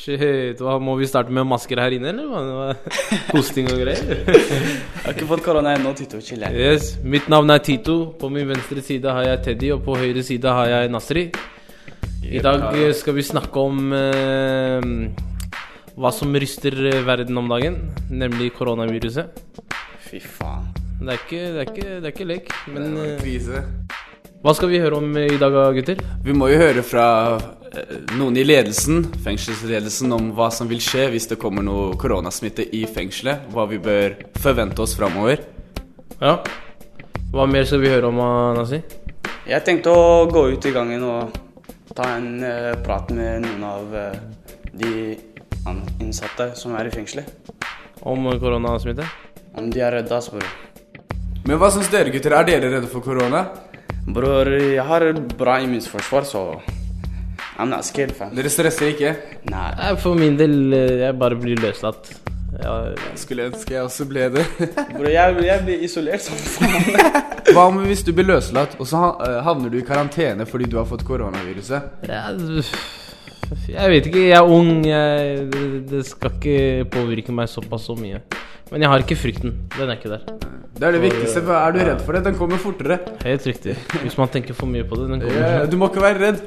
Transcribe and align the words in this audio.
Shit, 0.00 0.60
hva, 0.64 0.78
Må 0.80 0.94
vi 0.96 1.08
starte 1.08 1.32
med 1.34 1.44
masker 1.48 1.80
her 1.82 1.92
inne, 1.92 2.14
eller? 2.14 2.78
Hosting 3.34 3.68
og 3.68 3.82
greier? 3.82 4.00
Jeg 4.24 5.02
har 5.04 5.12
ikke 5.12 5.28
fått 5.28 5.44
korona 5.44 5.74
ennå, 5.76 5.92
Tito. 5.98 6.22
Chill. 6.24 6.46
Yes, 6.56 6.94
Mitt 7.04 7.28
navn 7.28 7.52
er 7.52 7.60
Tito. 7.64 7.98
På 8.20 8.30
min 8.32 8.48
venstre 8.48 8.80
side 8.84 9.12
har 9.12 9.28
jeg 9.28 9.42
Teddy, 9.44 9.74
og 9.76 9.84
på 9.84 9.98
høyre 10.00 10.24
side 10.24 10.54
har 10.56 10.72
jeg 10.72 10.92
Nasri. 10.94 11.26
I 12.24 12.40
dag 12.44 12.64
eh, 12.78 12.94
skal 12.96 13.16
vi 13.16 13.26
snakke 13.26 13.60
om 13.60 13.92
eh, 13.96 14.88
hva 16.00 16.12
som 16.16 16.32
ryster 16.32 16.76
eh, 16.94 17.00
verden 17.04 17.36
om 17.40 17.48
dagen, 17.52 17.80
nemlig 18.08 18.54
koronaviruset. 18.56 19.36
Fy 20.08 20.20
faen. 20.24 20.70
Det 21.00 21.12
er 21.12 21.20
ikke, 21.20 21.40
det 21.40 21.60
er 21.60 21.68
ikke, 21.68 21.88
det 21.88 22.04
er 22.08 22.12
ikke 22.14 22.28
lek, 22.28 22.52
men 22.72 22.96
eh, 23.04 23.14
Krise. 23.20 23.64
hva 24.44 24.56
skal 24.56 24.72
vi 24.72 24.80
høre 24.80 25.00
om 25.00 25.16
i 25.16 25.40
dag, 25.40 25.56
gutter? 25.76 26.00
Vi 26.24 26.36
må 26.36 26.48
jo 26.52 26.60
høre 26.60 26.84
fra 26.84 27.06
noen 28.18 28.36
i 28.36 28.44
ledelsen, 28.44 29.04
fengselsledelsen, 29.24 30.10
om 30.12 30.30
hva 30.34 30.48
som 30.54 30.68
vil 30.70 30.80
skje 30.82 31.06
hvis 31.12 31.28
det 31.30 31.38
kommer 31.40 31.64
noe 31.66 31.94
koronasmitte 32.00 32.64
i 32.76 32.82
fengselet. 32.90 33.46
Hva 33.54 33.66
vi 33.70 33.78
bør 33.82 34.16
forvente 34.42 34.82
oss 34.82 34.96
framover. 34.98 35.44
Ja. 36.20 36.40
Hva 37.30 37.46
mer 37.46 37.68
skal 37.68 37.82
vi 37.84 37.92
høre 37.92 38.10
om, 38.10 38.18
Nazi? 38.58 38.80
Jeg 39.46 39.64
tenkte 39.66 39.94
å 39.94 40.26
gå 40.30 40.48
ut 40.52 40.66
i 40.66 40.74
gangen 40.74 41.04
og 41.06 41.36
ta 41.94 42.08
en 42.16 42.42
uh, 42.42 42.74
prat 42.84 43.10
med 43.14 43.46
noen 43.46 43.66
av 43.66 43.94
uh, 43.94 44.18
de 44.74 45.14
innsatte 46.02 46.52
som 46.58 46.74
er 46.78 46.90
i 46.90 46.94
fengselet. 46.94 47.30
Om 48.02 48.32
koronasmitte? 48.40 49.06
Om 49.58 49.70
de 49.70 49.82
er 49.84 49.98
redde, 50.00 50.20
spør 50.24 50.42
bror. 50.42 50.58
Men 51.46 51.58
hva 51.60 51.70
syns 51.72 51.88
dere, 51.92 52.12
gutter? 52.12 52.34
Er 52.36 52.46
dere 52.46 52.74
redde 52.74 52.90
for 52.90 53.04
korona? 53.04 53.46
Bror, 54.10 54.48
jeg 54.50 54.84
har 54.86 55.06
bra 55.38 55.58
immunforsvar, 55.62 56.26
så 56.26 56.44
I'm 57.58 57.68
not 57.68 57.84
scared, 57.84 58.12
fam. 58.16 58.34
Dere 58.36 58.50
stresser 58.52 58.92
ikke? 58.94 59.14
Nei. 59.50 59.70
Nei, 59.76 59.94
For 60.00 60.18
min 60.18 60.36
del, 60.38 60.54
eh, 60.72 60.98
jeg 61.04 61.16
bare 61.20 61.36
blir 61.40 61.60
løslatt. 61.60 62.12
Ja, 62.60 62.74
Skulle 63.16 63.46
ønske 63.48 63.74
jeg 63.76 63.84
også 63.86 64.06
ble 64.10 64.28
det. 64.34 64.44
Bro, 64.96 65.08
jeg, 65.08 65.36
jeg 65.46 65.64
blir 65.66 65.84
isolert 65.86 66.24
som 66.24 66.36
faen. 66.36 67.20
Hva 67.54 67.66
om 67.70 67.80
hvis 67.86 68.02
du 68.06 68.12
blir 68.14 68.28
løslatt, 68.30 68.76
og 68.80 68.88
så 68.88 69.02
eh, 69.26 69.38
havner 69.46 69.72
du 69.72 69.78
i 69.80 69.86
karantene 69.86 70.46
fordi 70.48 70.68
du 70.70 70.78
har 70.80 70.88
fått 70.88 71.04
koronaviruset? 71.08 72.06
jeg, 72.06 72.64
jeg 73.70 73.94
vet 73.94 74.06
ikke, 74.10 74.26
jeg 74.28 74.38
er 74.38 74.54
ung. 74.58 74.72
Jeg, 74.86 75.46
det, 75.52 75.64
det 75.90 76.04
skal 76.06 76.36
ikke 76.36 76.90
påvirke 76.92 77.34
meg 77.34 77.50
såpass 77.50 77.88
så 77.90 77.96
mye. 77.98 78.22
Men 78.70 78.84
jeg 78.84 78.90
har 78.92 79.02
ikke 79.02 79.18
frykten. 79.18 79.56
Den 79.76 79.88
er 79.90 79.98
ikke 79.98 80.12
der. 80.12 80.26
Det 80.80 80.86
er 80.88 80.94
det 80.96 81.00
viktigste. 81.02 81.42
for 81.44 81.52
Er 81.58 81.72
du 81.74 81.80
redd 81.84 82.04
for 82.06 82.16
det? 82.16 82.24
Den 82.24 82.36
kommer 82.38 82.60
fortere. 82.62 82.98
Helt 83.24 83.46
riktig. 83.46 83.74
Hvis 84.00 84.16
man 84.16 84.30
tenker 84.32 84.54
for 84.54 84.70
mye 84.70 84.86
på 84.86 84.96
det. 85.00 85.08
Den 85.10 85.24
kommer. 85.24 85.48
Ja, 85.58 85.66
Du 85.66 85.76
må 85.76 85.90
ikke 85.90 86.04
være 86.04 86.20
redd. 86.22 86.44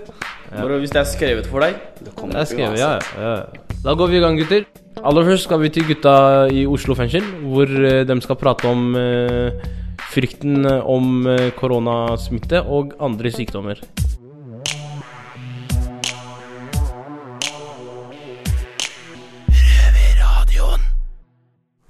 Bare 0.53 0.79
hvis 0.79 0.93
det 0.93 1.01
er 1.01 1.09
skrevet 1.09 1.47
for 1.49 1.65
deg, 1.65 1.77
det 1.99 2.13
kommer 2.15 2.37
Det 2.37 2.41
er 2.43 2.49
skrevet, 2.51 2.77
ja, 2.77 2.91
ja, 3.17 3.29
ja. 3.29 3.71
Da 3.83 3.95
går 3.97 4.11
vi 4.11 4.19
i 4.19 4.21
gang, 4.21 4.37
gutter. 4.37 4.67
Aller 5.03 5.25
først 5.25 5.47
skal 5.47 5.59
vi 5.63 5.71
til 5.73 5.87
gutta 5.89 6.13
i 6.53 6.65
Oslo 6.69 6.93
fengsel, 6.95 7.25
hvor 7.49 7.65
eh, 7.67 8.03
de 8.07 8.17
skal 8.21 8.37
prate 8.39 8.69
om 8.69 8.93
eh, 8.95 9.65
frykten 10.13 10.67
om 10.69 11.25
eh, 11.27 11.49
koronasmitte 11.57 12.61
og 12.63 12.93
andre 13.01 13.33
sykdommer. 13.33 13.81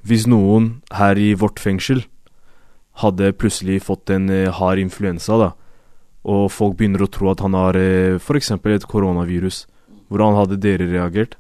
Hvis 0.04 0.26
noen 0.28 0.82
her 0.92 1.16
i 1.16 1.32
vårt 1.40 1.62
fengsel 1.64 2.04
hadde 3.00 3.32
plutselig 3.40 3.80
fått 3.86 4.12
en 4.12 4.28
eh, 4.30 4.52
hard 4.52 4.82
influensa, 4.82 5.38
da, 5.40 5.52
og 6.28 6.50
folk 6.52 6.76
begynner 6.80 7.06
å 7.06 7.12
tro 7.12 7.30
at 7.32 7.44
han 7.44 7.56
har 7.56 7.80
eh, 7.80 8.20
f.eks. 8.20 8.52
et 8.52 8.90
koronavirus, 8.90 9.64
hvordan 10.12 10.36
hadde 10.42 10.60
dere 10.62 10.90
reagert? 10.92 11.38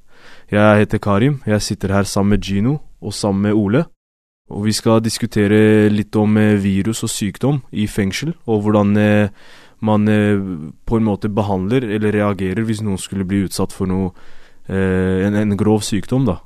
Jeg 0.51 0.79
heter 0.79 1.01
Karim, 1.03 1.41
jeg 1.45 1.61
sitter 1.61 1.91
her 1.91 2.07
sammen 2.07 2.37
med 2.37 2.47
Gino 2.47 2.77
og 3.03 3.13
sammen 3.13 3.49
med 3.49 3.59
Ole. 3.59 3.83
Og 4.53 4.65
vi 4.67 4.73
skal 4.75 5.03
diskutere 5.03 5.91
litt 5.91 6.15
om 6.15 6.39
eh, 6.39 6.55
virus 6.63 7.03
og 7.03 7.11
sykdom 7.11 7.61
i 7.71 7.89
fengsel, 7.91 8.31
og 8.47 8.63
hvordan 8.63 8.95
man 9.83 10.07
på 10.07 10.95
en 10.95 11.03
måte 11.03 11.27
behandler 11.27 11.83
eller 11.83 12.13
reagerer 12.15 12.63
hvis 12.63 12.79
noen 12.79 13.01
skulle 13.01 13.25
bli 13.27 13.41
utsatt 13.49 13.73
for 13.75 13.89
noe 13.91 14.13
en, 14.71 15.35
en 15.35 15.57
grov 15.59 15.81
sykdom, 15.83 16.23
da. 16.23 16.37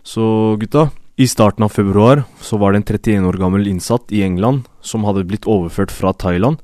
Så 0.00 0.24
gutta, 0.56 0.86
i 1.16 1.26
starten 1.28 1.62
av 1.64 1.68
februar 1.68 2.24
så 2.42 2.58
var 2.58 2.72
det 2.72 2.80
en 2.80 2.86
31 2.98 3.26
år 3.28 3.36
gammel 3.38 3.68
innsatt 3.70 4.10
i 4.12 4.24
England 4.26 4.64
som 4.82 5.04
hadde 5.06 5.22
blitt 5.28 5.46
overført 5.46 5.92
fra 5.94 6.10
Thailand. 6.12 6.58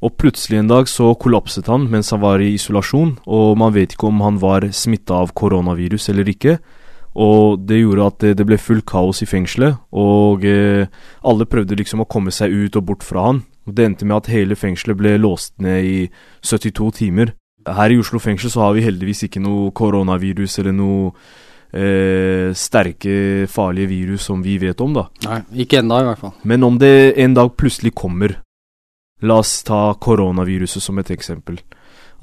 Og 0.00 0.14
plutselig 0.16 0.56
en 0.56 0.70
dag 0.70 0.88
så 0.88 1.10
kollapset 1.20 1.68
han 1.68 1.84
mens 1.92 2.08
han 2.14 2.22
var 2.22 2.40
i 2.40 2.54
isolasjon, 2.56 3.18
og 3.28 3.58
man 3.60 3.74
vet 3.74 3.92
ikke 3.92 4.08
om 4.08 4.22
han 4.24 4.38
var 4.40 4.64
smitta 4.72 5.18
av 5.20 5.34
koronavirus 5.36 6.08
eller 6.14 6.30
ikke. 6.32 6.56
Og 7.20 7.60
det 7.68 7.82
gjorde 7.82 8.06
at 8.06 8.18
det, 8.24 8.30
det 8.38 8.46
ble 8.48 8.56
full 8.56 8.80
kaos 8.86 9.20
i 9.20 9.28
fengselet, 9.28 9.76
og 9.92 10.46
eh, 10.48 10.86
alle 11.26 11.48
prøvde 11.50 11.76
liksom 11.76 12.00
å 12.00 12.08
komme 12.08 12.32
seg 12.32 12.54
ut 12.54 12.78
og 12.80 12.86
bort 12.88 13.04
fra 13.04 13.26
han. 13.26 13.42
Og 13.68 13.76
Det 13.76 13.84
endte 13.84 14.08
med 14.08 14.22
at 14.22 14.32
hele 14.32 14.56
fengselet 14.56 14.96
ble 14.96 15.18
låst 15.20 15.58
ned 15.60 15.84
i 15.84 15.98
72 16.40 16.88
timer. 17.02 17.34
Her 17.68 17.92
i 17.92 18.00
Oslo 18.00 18.22
fengsel 18.22 18.48
så 18.48 18.64
har 18.64 18.78
vi 18.78 18.86
heldigvis 18.86 19.26
ikke 19.26 19.42
noe 19.44 19.68
koronavirus 19.76 20.56
eller 20.62 20.72
noe 20.72 21.12
eh, 21.72 22.50
sterke, 22.56 23.46
farlige 23.50 23.90
virus 23.90 24.28
som 24.30 24.42
vi 24.42 24.58
vet 24.62 24.80
om, 24.80 24.94
da. 24.96 25.08
Nei, 25.26 25.40
ikke 25.64 25.80
ennå 25.80 26.00
i 26.02 26.08
hvert 26.10 26.22
fall. 26.22 26.36
Men 26.42 26.66
om 26.66 26.78
det 26.80 26.94
en 27.20 27.36
dag 27.36 27.52
plutselig 27.58 27.94
kommer 27.98 28.38
La 29.20 29.36
oss 29.42 29.58
ta 29.68 29.92
koronaviruset 30.00 30.80
som 30.80 30.98
et 31.00 31.10
eksempel. 31.12 31.58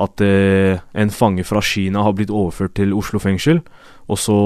At 0.01 0.21
eh, 0.21 0.79
en 0.97 1.11
fange 1.13 1.43
fra 1.45 1.61
Kina 1.61 2.01
har 2.05 2.15
blitt 2.17 2.33
overført 2.33 2.73
til 2.77 2.93
Oslo 2.97 3.21
fengsel, 3.21 3.61
og 4.09 4.17
så 4.21 4.37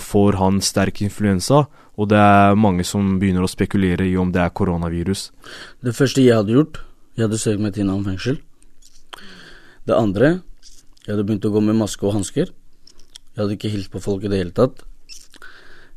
får 0.00 0.38
han 0.40 0.60
sterk 0.64 1.02
influensa, 1.04 1.66
og 1.98 2.08
det 2.08 2.20
er 2.20 2.56
mange 2.60 2.84
som 2.86 3.16
begynner 3.20 3.44
å 3.44 3.50
spekulere 3.50 4.06
i 4.08 4.16
om 4.20 4.32
det 4.32 4.40
er 4.44 4.54
koronavirus. 4.56 5.28
Det 5.84 5.96
første 5.96 6.24
jeg 6.24 6.36
hadde 6.36 6.54
gjort, 6.56 6.80
jeg 7.16 7.26
hadde 7.26 7.40
søkt 7.40 7.64
meg 7.64 7.76
til 7.76 7.88
Nam 7.88 8.04
fengsel. 8.06 8.40
Det 9.88 9.96
andre, 9.96 10.38
jeg 11.04 11.12
hadde 11.14 11.24
begynt 11.28 11.48
å 11.48 11.52
gå 11.52 11.64
med 11.64 11.80
maske 11.80 12.08
og 12.08 12.16
hansker. 12.20 12.52
Jeg 13.38 13.44
hadde 13.44 13.54
ikke 13.54 13.70
hilst 13.70 13.92
på 13.94 14.00
folk 14.02 14.24
i 14.26 14.28
det 14.32 14.38
hele 14.40 14.50
tatt. 14.50 14.80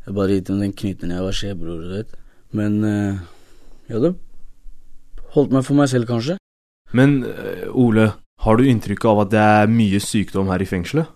Jeg 0.06 0.14
bare 0.14 0.36
gitt 0.36 0.52
dem 0.52 0.60
den 0.62 0.76
knyten 0.78 1.10
jeg 1.10 1.24
var 1.26 1.34
skjebror, 1.34 1.80
du 1.82 1.96
vet. 1.96 2.12
Men 2.54 2.76
eh, 2.86 3.16
jeg 3.90 3.96
hadde 3.96 4.12
holdt 5.34 5.56
meg 5.56 5.66
for 5.66 5.80
meg 5.80 5.90
selv, 5.90 6.06
kanskje. 6.06 6.36
Men 6.94 7.24
eh, 7.26 7.66
Ole, 7.74 8.12
har 8.46 8.62
du 8.62 8.70
inntrykk 8.70 9.08
av 9.10 9.24
at 9.24 9.34
det 9.34 9.42
er 9.42 9.74
mye 9.74 10.04
sykdom 10.06 10.54
her 10.54 10.62
i 10.62 10.70
fengselet? 10.70 11.10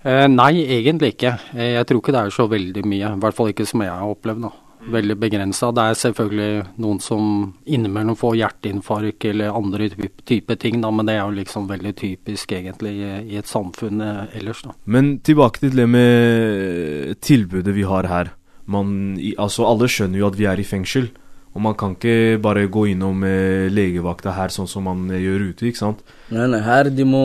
Eh, 0.00 0.24
nei, 0.32 0.64
egentlig 0.64 1.12
ikke. 1.18 1.34
Eh, 1.52 1.74
jeg 1.74 1.90
tror 1.90 2.00
ikke 2.00 2.16
det 2.16 2.24
er 2.24 2.36
så 2.38 2.48
veldig 2.48 2.86
mye. 2.88 3.12
I 3.12 3.22
hvert 3.26 3.36
fall 3.36 3.52
ikke 3.52 3.68
som 3.68 3.84
jeg 3.84 3.92
har 3.92 4.16
opplevd. 4.16 4.48
da. 4.48 4.69
Veldig 4.88 5.16
begrensa. 5.20 5.68
Det 5.76 5.82
er 5.84 5.98
selvfølgelig 5.98 6.50
noen 6.80 7.00
som 7.04 7.24
innimellom 7.68 8.16
får 8.16 8.38
hjerteinfarkt 8.40 9.26
eller 9.28 9.56
andre 9.56 9.90
type, 9.92 10.56
ting, 10.60 10.80
da, 10.80 10.90
men 10.94 11.08
det 11.08 11.18
er 11.18 11.24
jo 11.26 11.36
liksom 11.36 11.68
veldig 11.68 11.92
typisk 11.98 12.54
egentlig 12.56 12.94
i, 12.96 13.36
et 13.36 13.48
samfunn 13.48 14.00
eh, 14.04 14.38
ellers. 14.40 14.62
da. 14.64 14.74
Men 14.84 15.18
tilbake 15.26 15.66
til 15.66 15.76
det 15.76 15.88
med 15.90 17.18
tilbudet 17.20 17.76
vi 17.76 17.84
har 17.88 18.08
her. 18.08 18.32
Man, 18.70 19.18
altså 19.36 19.66
Alle 19.66 19.88
skjønner 19.90 20.20
jo 20.20 20.30
at 20.30 20.38
vi 20.38 20.48
er 20.48 20.60
i 20.60 20.66
fengsel, 20.66 21.10
og 21.50 21.62
man 21.64 21.74
kan 21.74 21.96
ikke 21.96 22.38
bare 22.42 22.68
gå 22.70 22.86
innom 22.92 23.24
eh, 23.26 23.68
legevakta 23.72 24.36
her 24.36 24.52
sånn 24.54 24.70
som 24.70 24.86
man 24.86 25.08
eh, 25.10 25.22
gjør 25.24 25.48
ute, 25.50 25.66
ikke 25.68 25.82
sant? 25.82 26.04
Nei, 26.30 26.46
nei, 26.52 26.60
her 26.62 26.90
de 26.94 27.06
må 27.08 27.24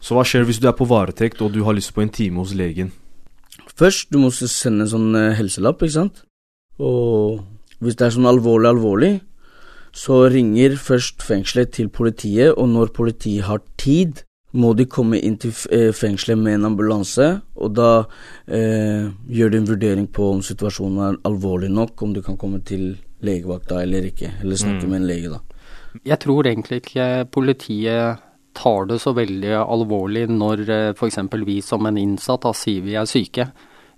Så 0.00 0.16
hva 0.16 0.24
skjer 0.26 0.46
hvis 0.48 0.62
du 0.62 0.70
er 0.70 0.76
på 0.76 0.88
varetekt 0.88 1.42
og 1.44 1.52
du 1.52 1.60
har 1.66 1.76
lyst 1.76 1.92
på 1.94 2.02
en 2.04 2.12
time 2.12 2.40
hos 2.40 2.56
legen? 2.56 2.94
Først, 3.76 4.08
du 4.08 4.16
må 4.22 4.30
sende 4.32 4.86
en 4.86 4.92
sånn 4.94 5.10
eh, 5.20 5.34
helselapp, 5.36 5.84
ikke 5.84 5.98
sant? 5.98 6.25
Og 6.78 7.40
hvis 7.80 7.96
det 7.96 8.06
er 8.06 8.14
sånn 8.16 8.28
alvorlig, 8.28 8.68
alvorlig, 8.74 9.12
så 9.96 10.26
ringer 10.28 10.76
først 10.76 11.22
fengselet 11.24 11.72
til 11.72 11.88
politiet, 11.88 12.52
og 12.52 12.68
når 12.68 12.92
politiet 12.96 13.46
har 13.48 13.62
tid, 13.80 14.22
må 14.56 14.72
de 14.76 14.86
komme 14.88 15.18
inn 15.20 15.36
til 15.40 15.52
eh, 15.72 15.90
fengselet 15.92 16.38
med 16.40 16.54
en 16.58 16.68
ambulanse, 16.70 17.40
og 17.56 17.74
da 17.76 18.04
eh, 18.48 19.08
gjør 19.28 19.50
de 19.52 19.58
en 19.60 19.68
vurdering 19.68 20.06
på 20.08 20.30
om 20.34 20.42
situasjonen 20.44 21.02
er 21.04 21.18
alvorlig 21.28 21.68
nok, 21.72 22.02
om 22.02 22.14
du 22.16 22.22
kan 22.24 22.36
komme 22.40 22.62
til 22.64 22.94
legevakta 23.24 23.82
eller 23.82 24.08
ikke, 24.12 24.30
eller 24.42 24.56
snakke 24.56 24.84
Mm. 24.86 24.90
med 24.90 25.00
en 25.00 25.06
lege, 25.06 25.28
da. 25.32 25.40
Jeg 26.04 26.18
tror 26.20 26.44
egentlig 26.44 26.82
ikke 26.82 27.26
politiet 27.32 28.18
tar 28.54 28.86
det 28.86 29.00
så 29.00 29.12
veldig 29.16 29.54
alvorlig 29.64 30.26
når 30.28 30.92
f.eks. 30.96 31.18
vi 31.46 31.60
som 31.60 31.86
en 31.86 31.96
innsatt 31.96 32.42
da, 32.42 32.52
sier 32.52 32.82
vi 32.84 32.94
er 32.96 33.04
syke. 33.08 33.50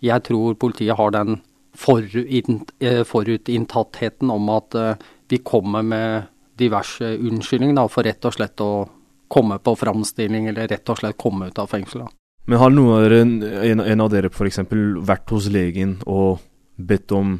Jeg 0.03 0.23
tror 0.23 0.55
politiet 0.55 0.97
har 0.97 1.11
den 1.11 1.41
eh, 1.41 1.48
forutinntattheten 1.79 4.31
om 4.35 4.51
at 4.55 4.71
vi 4.75 4.95
de 5.29 5.39
kommer 5.45 5.85
med 5.85 6.29
diverse 6.59 7.05
unnskyldninger 7.05 7.91
for 7.93 8.07
rett 8.07 8.25
og 8.25 8.35
slett 8.35 8.61
å 8.65 8.89
komme 9.29 9.59
på 9.61 9.75
framstilling, 9.77 10.49
eller 10.49 10.71
rett 10.71 10.89
og 10.89 11.03
slett 11.03 11.19
komme 11.21 11.51
ut 11.51 11.59
av 11.61 11.69
fengselet. 11.71 12.09
Men 12.49 12.63
har 12.63 12.73
noen 12.73 12.95
av 12.97 13.03
dere, 13.05 13.21
en, 13.69 13.83
en 13.85 14.01
av 14.01 14.09
dere 14.11 14.31
f.eks. 14.33 14.63
vært 15.05 15.35
hos 15.35 15.51
legen 15.53 15.99
og 16.09 16.41
bedt 16.81 17.13
om 17.13 17.37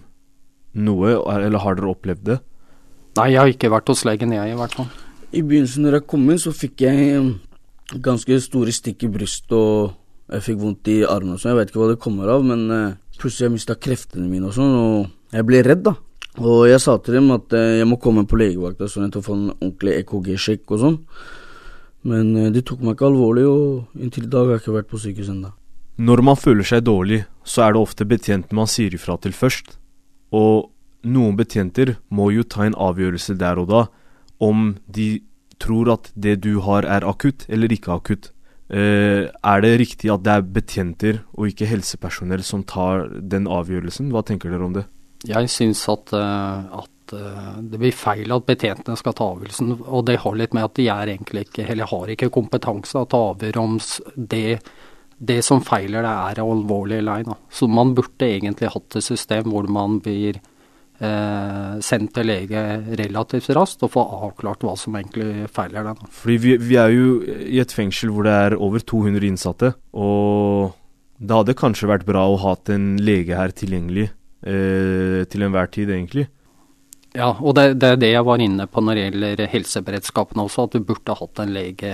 noe, 0.77 1.15
eller 1.33 1.65
har 1.65 1.79
dere 1.79 1.95
opplevd 1.95 2.27
det? 2.29 2.39
Nei, 3.17 3.31
jeg 3.33 3.41
har 3.41 3.55
ikke 3.55 3.73
vært 3.73 3.89
hos 3.89 4.05
legen, 4.05 4.37
jeg 4.37 4.53
i 4.53 4.59
hvert 4.59 4.77
fall. 4.77 4.91
I 5.33 5.41
begynnelsen 5.41 5.87
når 5.87 5.99
jeg 5.99 6.09
kom 6.13 6.29
inn, 6.29 6.43
så 6.43 6.53
fikk 6.55 6.85
jeg 6.85 7.17
um, 7.17 7.33
ganske 8.05 8.37
store 8.45 8.75
stikk 8.77 9.09
i 9.09 9.13
brystet, 9.17 9.57
og 9.57 10.37
jeg 10.37 10.45
fikk 10.45 10.61
vondt 10.61 10.93
i 10.93 11.01
armen 11.09 11.39
og 11.39 11.41
sånn. 11.41 11.55
Jeg 11.55 11.63
vet 11.63 11.73
ikke 11.73 11.81
hva 11.81 11.91
det 11.95 12.03
kommer 12.05 12.37
av, 12.37 12.45
men 12.45 12.69
plutselig 13.19 13.49
jeg 13.49 13.55
mista 13.57 13.77
kreftene 13.79 14.29
mine 14.29 14.49
og 14.51 14.55
sånn, 14.57 14.77
og 14.79 15.35
jeg 15.35 15.47
ble 15.49 15.63
redd, 15.67 15.85
da. 15.89 15.95
Og 16.39 16.69
jeg 16.71 16.79
sa 16.83 16.95
til 17.03 17.19
dem 17.19 17.33
at 17.35 17.53
uh, 17.57 17.79
jeg 17.81 17.89
må 17.91 17.99
komme 18.03 18.25
på 18.29 18.39
legevakta 18.39 18.87
sånn 18.91 19.09
at 19.09 19.19
jeg 19.19 19.27
får 19.27 19.37
en 19.37 19.51
ordentlig 19.57 19.97
EKG-sjekk 20.03 20.75
og 20.75 20.83
sånn. 20.85 20.99
Men 22.09 22.31
uh, 22.37 22.49
de 22.55 22.63
tok 22.63 22.85
meg 22.85 22.95
ikke 22.95 23.09
alvorlig, 23.11 23.47
og 23.51 23.99
inntil 23.99 24.29
i 24.29 24.33
dag 24.33 24.47
har 24.47 24.57
jeg 24.57 24.65
ikke 24.65 24.77
vært 24.79 24.91
på 24.93 25.03
sykehus 25.03 25.33
ennå. 25.35 25.53
Når 25.99 26.23
man 26.23 26.39
føler 26.39 26.67
seg 26.67 26.85
dårlig, 26.87 27.25
så 27.43 27.67
er 27.67 27.75
det 27.75 27.83
ofte 27.83 28.07
betjenten 28.07 28.55
man 28.55 28.71
sier 28.71 28.95
ifra 28.95 29.19
til 29.19 29.35
først. 29.35 29.75
Og 30.31 30.69
noen 31.09 31.35
betjenter 31.39 31.97
må 32.15 32.31
jo 32.31 32.45
ta 32.47 32.69
en 32.69 32.77
avgjørelse 32.79 33.35
der 33.41 33.59
og 33.59 33.73
da 33.73 33.87
om 34.39 34.77
de 34.87 35.21
tror 35.59 35.91
at 35.93 36.11
det 36.15 36.39
du 36.45 36.61
har 36.63 36.87
er 36.87 37.07
akutt 37.07 37.47
eller 37.49 37.73
ikke 37.75 37.95
akutt. 37.95 38.31
Eh, 38.69 39.25
er 39.25 39.63
det 39.65 39.79
riktig 39.81 40.11
at 40.13 40.25
det 40.27 40.35
er 40.35 40.49
betjenter 40.59 41.21
og 41.33 41.49
ikke 41.49 41.69
helsepersonell 41.71 42.45
som 42.45 42.67
tar 42.69 43.07
den 43.17 43.49
avgjørelsen? 43.49 44.11
Hva 44.13 44.25
tenker 44.27 44.53
dere 44.53 44.67
om 44.67 44.77
det? 44.77 44.85
Jeg 45.27 45.51
syns 45.51 45.81
at, 45.91 46.13
uh, 46.15 46.83
at 46.85 47.15
uh, 47.17 47.57
det 47.65 47.81
blir 47.81 47.97
feil 47.97 48.31
at 48.31 48.45
betjentene 48.47 48.99
skal 49.01 49.17
ta 49.17 49.31
avgjørelsen. 49.33 49.73
Og 49.81 50.05
det 50.07 50.21
har 50.23 50.37
litt 50.39 50.55
med 50.55 50.69
at 50.69 50.77
de 50.79 50.87
er 50.93 51.15
egentlig 51.15 51.49
ikke, 51.49 51.65
eller 51.73 51.91
har 51.91 52.13
ikke 52.13 52.31
kompetanse 52.35 52.93
til 52.93 53.03
å 53.03 53.09
ta 53.11 53.23
avgjør 53.33 53.59
om 53.65 53.79
det, 54.15 54.61
det 55.19 55.41
som 55.47 55.65
feiler 55.65 56.07
det 56.07 56.13
er 56.13 56.45
alvorlig 56.45 57.01
eller 57.01 57.25
ei. 57.25 57.41
Så 57.51 57.67
man 57.73 57.97
burde 57.97 58.29
egentlig 58.29 58.71
hatt 58.77 59.01
et 59.01 59.09
system 59.09 59.51
hvor 59.51 59.67
man 59.73 59.99
blir 60.05 60.39
eh, 61.01 61.79
sendt 61.85 62.15
til 62.17 62.29
lege 62.29 62.63
relativt 62.99 63.51
raskt 63.57 63.85
og 63.87 63.93
få 63.95 64.05
avklart 64.29 64.65
hva 64.67 64.75
som 64.79 64.97
egentlig 64.99 65.49
feiler 65.55 65.91
deg. 65.91 66.03
Fordi 66.21 66.39
vi, 66.43 66.57
vi, 66.63 66.79
er 66.81 66.95
jo 66.95 67.19
i 67.25 67.61
et 67.63 67.75
fengsel 67.75 68.13
hvor 68.15 68.29
det 68.29 68.35
er 68.35 68.59
over 68.59 68.83
200 68.83 69.29
innsatte, 69.29 69.75
og 69.93 70.75
det 71.19 71.39
hadde 71.41 71.59
kanskje 71.59 71.91
vært 71.91 72.07
bra 72.09 72.25
å 72.29 72.39
ha 72.45 72.57
en 72.75 72.91
lege 73.03 73.39
her 73.39 73.55
tilgjengelig 73.55 74.09
eh, 74.09 75.23
til 75.31 75.47
enhver 75.47 75.71
tid, 75.75 75.91
egentlig. 75.95 76.29
Ja, 77.17 77.33
og 77.41 77.57
det, 77.57 77.79
det, 77.81 77.95
er 77.95 78.01
det 78.01 78.11
jeg 78.13 78.27
var 78.29 78.43
inne 78.43 78.69
på 78.71 78.83
når 78.85 78.99
det 78.99 79.05
gjelder 79.07 79.47
helseberedskapen 79.51 80.43
også, 80.45 80.69
at 80.69 80.77
du 80.77 80.85
burde 80.87 81.17
hatt 81.19 81.41
en 81.43 81.55
lege 81.55 81.93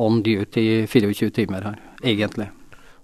on 0.00 0.22
duty 0.24 0.62
i 0.62 0.76
24 0.90 1.34
timer 1.34 1.66
her, 1.68 1.80
egentlig. 2.02 2.48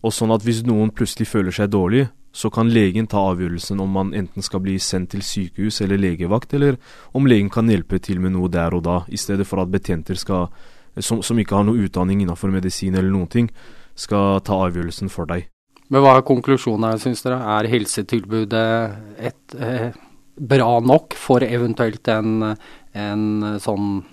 Og 0.01 0.15
sånn 0.15 0.33
at 0.33 0.45
hvis 0.47 0.63
noen 0.65 0.93
plutselig 0.95 1.29
føler 1.29 1.55
seg 1.55 1.73
dårlig, 1.75 2.07
så 2.33 2.51
kan 2.51 2.71
legen 2.71 3.09
ta 3.11 3.23
avgjørelsen 3.33 3.81
om 3.83 3.91
man 3.91 4.13
enten 4.15 4.45
skal 4.45 4.63
bli 4.63 4.77
sendt 4.79 5.11
til 5.15 5.23
sykehus 5.27 5.81
eller 5.85 5.99
legevakt, 5.99 6.55
eller 6.55 6.79
om 7.17 7.27
legen 7.27 7.51
kan 7.51 7.71
hjelpe 7.71 7.99
til 8.03 8.21
med 8.23 8.37
noe 8.37 8.51
der 8.53 8.75
og 8.77 8.85
da, 8.87 9.01
i 9.09 9.19
stedet 9.19 9.47
for 9.49 9.63
at 9.63 9.73
betjenter 9.73 10.19
skal, 10.19 10.47
som, 10.99 11.25
som 11.27 11.39
ikke 11.39 11.59
har 11.59 11.67
noe 11.67 11.87
utdanning 11.87 12.23
innenfor 12.23 12.53
medisin 12.55 12.95
eller 12.95 13.11
noen 13.11 13.31
ting, 13.31 13.51
skal 13.99 14.39
ta 14.47 14.61
avgjørelsen 14.69 15.11
for 15.13 15.29
deg. 15.31 15.49
Men 15.91 16.05
hva 16.05 16.15
er 16.17 16.27
konklusjonen 16.27 16.87
her, 16.87 17.01
syns 17.03 17.25
dere? 17.25 17.41
Er 17.59 17.69
helsetilbudet 17.73 18.69
et, 19.19 19.59
eh, 19.59 19.91
bra 20.41 20.79
nok 20.81 21.17
for 21.19 21.43
eventuelt 21.43 22.07
en, 22.15 22.55
en 22.95 23.25
sånn 23.61 24.05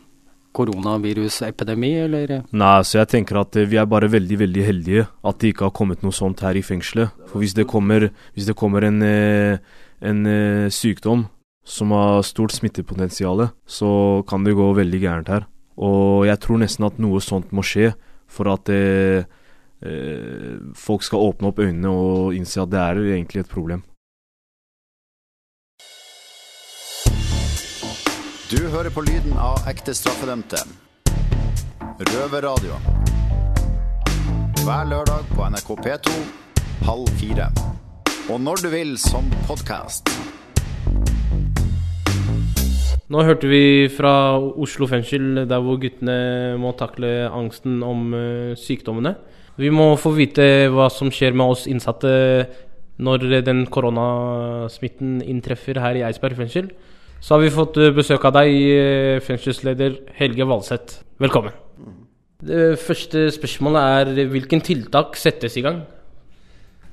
koronavirusepidemi, 0.56 1.92
eller? 2.06 2.34
Nei, 2.52 2.76
så 2.88 3.02
jeg 3.02 3.12
tenker 3.14 3.42
at 3.42 3.56
eh, 3.60 3.68
vi 3.70 3.80
er 3.80 3.90
bare 3.90 4.10
veldig, 4.12 4.40
veldig 4.44 4.66
heldige 4.66 5.08
at 5.08 5.40
det 5.42 5.54
ikke 5.54 5.68
har 5.70 5.76
kommet 5.78 6.06
noe 6.06 6.16
sånt 6.16 6.44
her 6.46 6.58
i 6.58 6.66
fengselet. 6.66 7.14
For 7.30 7.44
hvis 7.44 7.56
det 7.58 7.68
kommer, 7.70 8.10
hvis 8.36 8.48
det 8.50 8.58
kommer 8.60 8.88
en, 8.88 9.02
eh, 9.06 9.58
en, 10.02 10.26
eh, 10.26 10.68
sykdom 10.74 11.28
som 11.68 11.92
har 11.92 12.24
stort 12.24 12.56
smittepotensial, 12.56 13.50
så 13.68 14.24
kan 14.28 14.44
det 14.44 14.56
gå 14.56 14.70
veldig 14.78 15.02
gærent 15.04 15.34
her. 15.34 15.48
Og 15.78 16.26
jeg 16.26 16.40
tror 16.40 16.64
nesten 16.64 16.88
at 16.88 16.98
noe 16.98 17.20
sånt 17.22 17.52
må 17.52 17.62
skje 17.62 17.92
for 18.28 18.50
at 18.50 18.70
eh, 18.70 19.28
folk 20.74 21.04
skal 21.06 21.28
åpne 21.28 21.52
opp 21.52 21.60
øynene 21.62 21.92
og 21.92 22.34
innse 22.34 22.64
at 22.64 22.72
det 22.72 22.82
er 22.82 23.04
egentlig 23.14 23.44
et 23.44 23.52
problem. 23.52 23.84
Du 28.48 28.62
hører 28.72 28.88
på 28.96 29.02
lyden 29.04 29.34
av 29.44 29.66
ekte 29.68 29.92
straffedømte. 29.92 30.62
Røverradio. 32.00 32.78
Hver 34.62 34.88
lørdag 34.88 35.26
på 35.34 35.50
NRK 35.52 35.74
P2 35.84 36.14
halv 36.88 37.12
fire. 37.20 37.50
Og 38.32 38.40
når 38.40 38.64
du 38.64 38.70
vil 38.72 38.96
som 39.04 39.28
podkast. 39.50 40.08
Nå 43.12 43.28
hørte 43.28 43.52
vi 43.52 43.92
fra 43.92 44.16
Oslo 44.40 44.88
fengsel, 44.88 45.44
der 45.44 45.68
hvor 45.68 45.84
guttene 45.84 46.56
må 46.56 46.72
takle 46.80 47.28
angsten 47.28 47.84
om 47.84 48.14
uh, 48.16 48.56
sykdommene. 48.56 49.18
Vi 49.60 49.76
må 49.76 49.98
få 50.00 50.16
vite 50.16 50.70
hva 50.72 50.88
som 50.88 51.12
skjer 51.12 51.36
med 51.36 51.52
oss 51.52 51.68
innsatte 51.68 52.16
når 52.96 53.42
den 53.44 53.66
koronasmitten 53.68 55.20
inntreffer 55.20 55.84
her 55.84 56.00
i 56.00 56.08
Eidsberg 56.08 56.46
fengsel. 56.46 56.78
Så 57.20 57.34
har 57.34 57.42
vi 57.42 57.54
fått 57.54 57.78
eh, 57.82 57.94
besøk 57.96 58.26
av 58.30 58.36
deg, 58.38 58.54
eh, 58.54 59.20
fengselsleder 59.26 60.02
Helge 60.20 60.46
Valseth. 60.48 61.02
Velkommen. 61.22 61.56
Det 62.38 62.78
første 62.78 63.32
spørsmålet 63.34 64.18
er 64.18 64.28
hvilken 64.30 64.62
tiltak 64.62 65.18
settes 65.18 65.58
i 65.58 65.64
gang? 65.66 65.82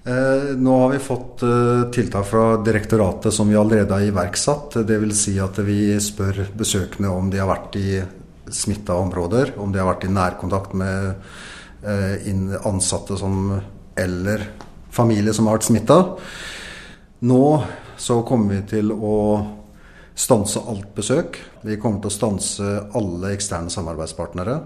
Eh, 0.05 0.51
nå 0.61 0.79
har 0.81 0.91
vi 0.93 0.99
fått 1.01 1.43
eh, 1.43 1.91
tiltak 1.93 2.27
fra 2.29 2.57
direktoratet 2.65 3.33
som 3.33 3.49
vi 3.49 3.57
allerede 3.57 3.93
har 3.93 4.05
iverksatt. 4.05 4.77
Dvs. 4.85 5.17
Si 5.17 5.39
at 5.41 5.61
vi 5.65 5.95
spør 6.01 6.43
besøkende 6.57 7.13
om 7.13 7.31
de 7.33 7.41
har 7.41 7.49
vært 7.49 7.79
i 7.81 8.03
smitta 8.53 8.99
områder, 9.01 9.55
om 9.57 9.73
de 9.73 9.81
har 9.81 9.89
vært 9.89 10.05
i 10.05 10.13
nærkontakt 10.13 10.77
med 10.77 11.15
eh, 11.85 12.57
ansatte 12.69 13.17
som, 13.17 13.55
eller 13.97 14.45
familie 14.93 15.33
som 15.33 15.49
har 15.49 15.57
vært 15.57 15.69
smitta. 15.71 15.99
Nå 17.25 17.45
så 17.97 18.21
kommer 18.29 18.59
vi 18.59 18.63
til 18.75 18.93
å 18.93 19.17
stanse 20.15 20.63
alt 20.71 20.95
besøk. 20.95 21.39
Vi 21.67 21.77
kommer 21.83 22.03
til 22.03 22.13
å 22.13 22.15
stanse 22.15 22.71
alle 22.95 23.35
eksterne 23.35 23.73
samarbeidspartnere 23.73 24.59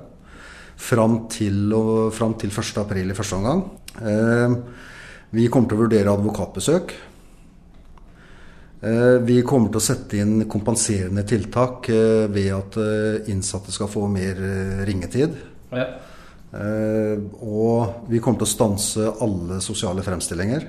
fram 0.79 1.25
til, 1.33 1.73
og, 1.75 2.13
fram 2.15 2.37
til 2.39 2.53
1.4 2.53 3.03
i 3.03 3.17
første 3.17 3.39
omgang. 3.39 3.65
Eh, 3.99 4.57
vi 5.35 5.49
kommer 5.53 5.71
til 5.71 5.79
å 5.79 5.85
vurdere 5.85 6.15
advokatbesøk. 6.15 6.95
Eh, 8.79 9.17
vi 9.27 9.41
kommer 9.43 9.73
til 9.73 9.81
å 9.81 9.87
sette 9.89 10.21
inn 10.23 10.45
kompenserende 10.51 11.25
tiltak 11.27 11.89
eh, 11.91 12.29
ved 12.31 12.53
at 12.55 12.79
eh, 12.79 13.33
innsatte 13.33 13.75
skal 13.75 13.91
få 13.91 14.07
mer 14.13 14.39
eh, 14.39 14.85
ringetid. 14.87 15.35
Ja. 15.75 15.89
Eh, 16.49 17.19
og 17.45 18.07
vi 18.09 18.23
kommer 18.23 18.45
til 18.45 18.49
å 18.49 18.53
stanse 18.55 19.09
alle 19.25 19.59
sosiale 19.65 20.05
fremstillinger. 20.07 20.69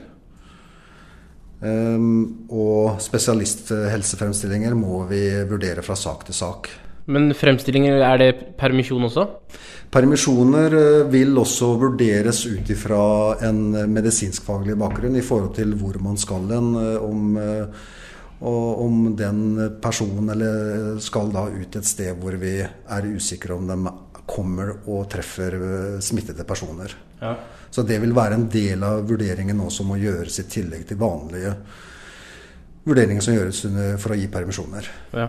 Um, 1.60 2.48
og 2.56 3.02
spesialisthelsefremstillinger 3.04 4.78
må 4.80 5.02
vi 5.10 5.26
vurdere 5.50 5.84
fra 5.84 5.98
sak 6.00 6.24
til 6.30 6.38
sak. 6.38 6.70
Men 7.10 7.32
fremstillinger, 7.34 8.00
er 8.06 8.22
det 8.22 8.32
permisjon 8.60 9.08
også? 9.08 9.26
Permisjoner 9.90 10.76
eh, 10.78 11.08
vil 11.10 11.34
også 11.42 11.72
vurderes 11.82 12.44
ut 12.46 12.70
ifra 12.70 13.02
en 13.48 13.74
medisinskfaglig 13.90 14.76
bakgrunn 14.78 15.18
i 15.18 15.24
forhold 15.26 15.56
til 15.58 15.74
hvor 15.80 15.98
man 16.06 16.20
skal 16.22 16.46
hen. 16.54 16.68
Eh, 16.78 17.00
om, 17.02 17.40
eh, 17.42 17.88
om 18.46 19.00
den 19.18 19.42
personen 19.82 20.30
eller 20.36 21.00
skal 21.02 21.34
da 21.34 21.48
ut 21.50 21.80
et 21.82 21.90
sted 21.90 22.14
hvor 22.22 22.38
vi 22.40 22.60
er 22.62 23.10
usikre 23.10 23.58
om 23.58 23.66
de 23.68 23.80
kommer 24.30 24.72
og 24.86 25.08
treffer 25.12 25.56
smittede 26.04 26.46
personer. 26.48 26.94
Ja. 27.20 27.34
Så 27.70 27.84
det 27.86 28.00
vil 28.02 28.16
være 28.16 28.38
en 28.38 28.48
del 28.52 28.84
av 28.86 29.04
vurderingen 29.10 29.58
nå 29.58 29.70
som 29.74 29.90
må 29.90 30.00
gjøres 30.02 30.40
i 30.42 30.48
tillegg 30.50 30.86
til 30.90 31.00
vanlige 31.02 31.54
vurderinger 32.90 33.24
som 33.24 33.36
gjøres 33.36 33.64
for 34.02 34.14
å 34.14 34.18
gi 34.18 34.30
permisjoner. 34.32 34.88
Ja. 35.18 35.28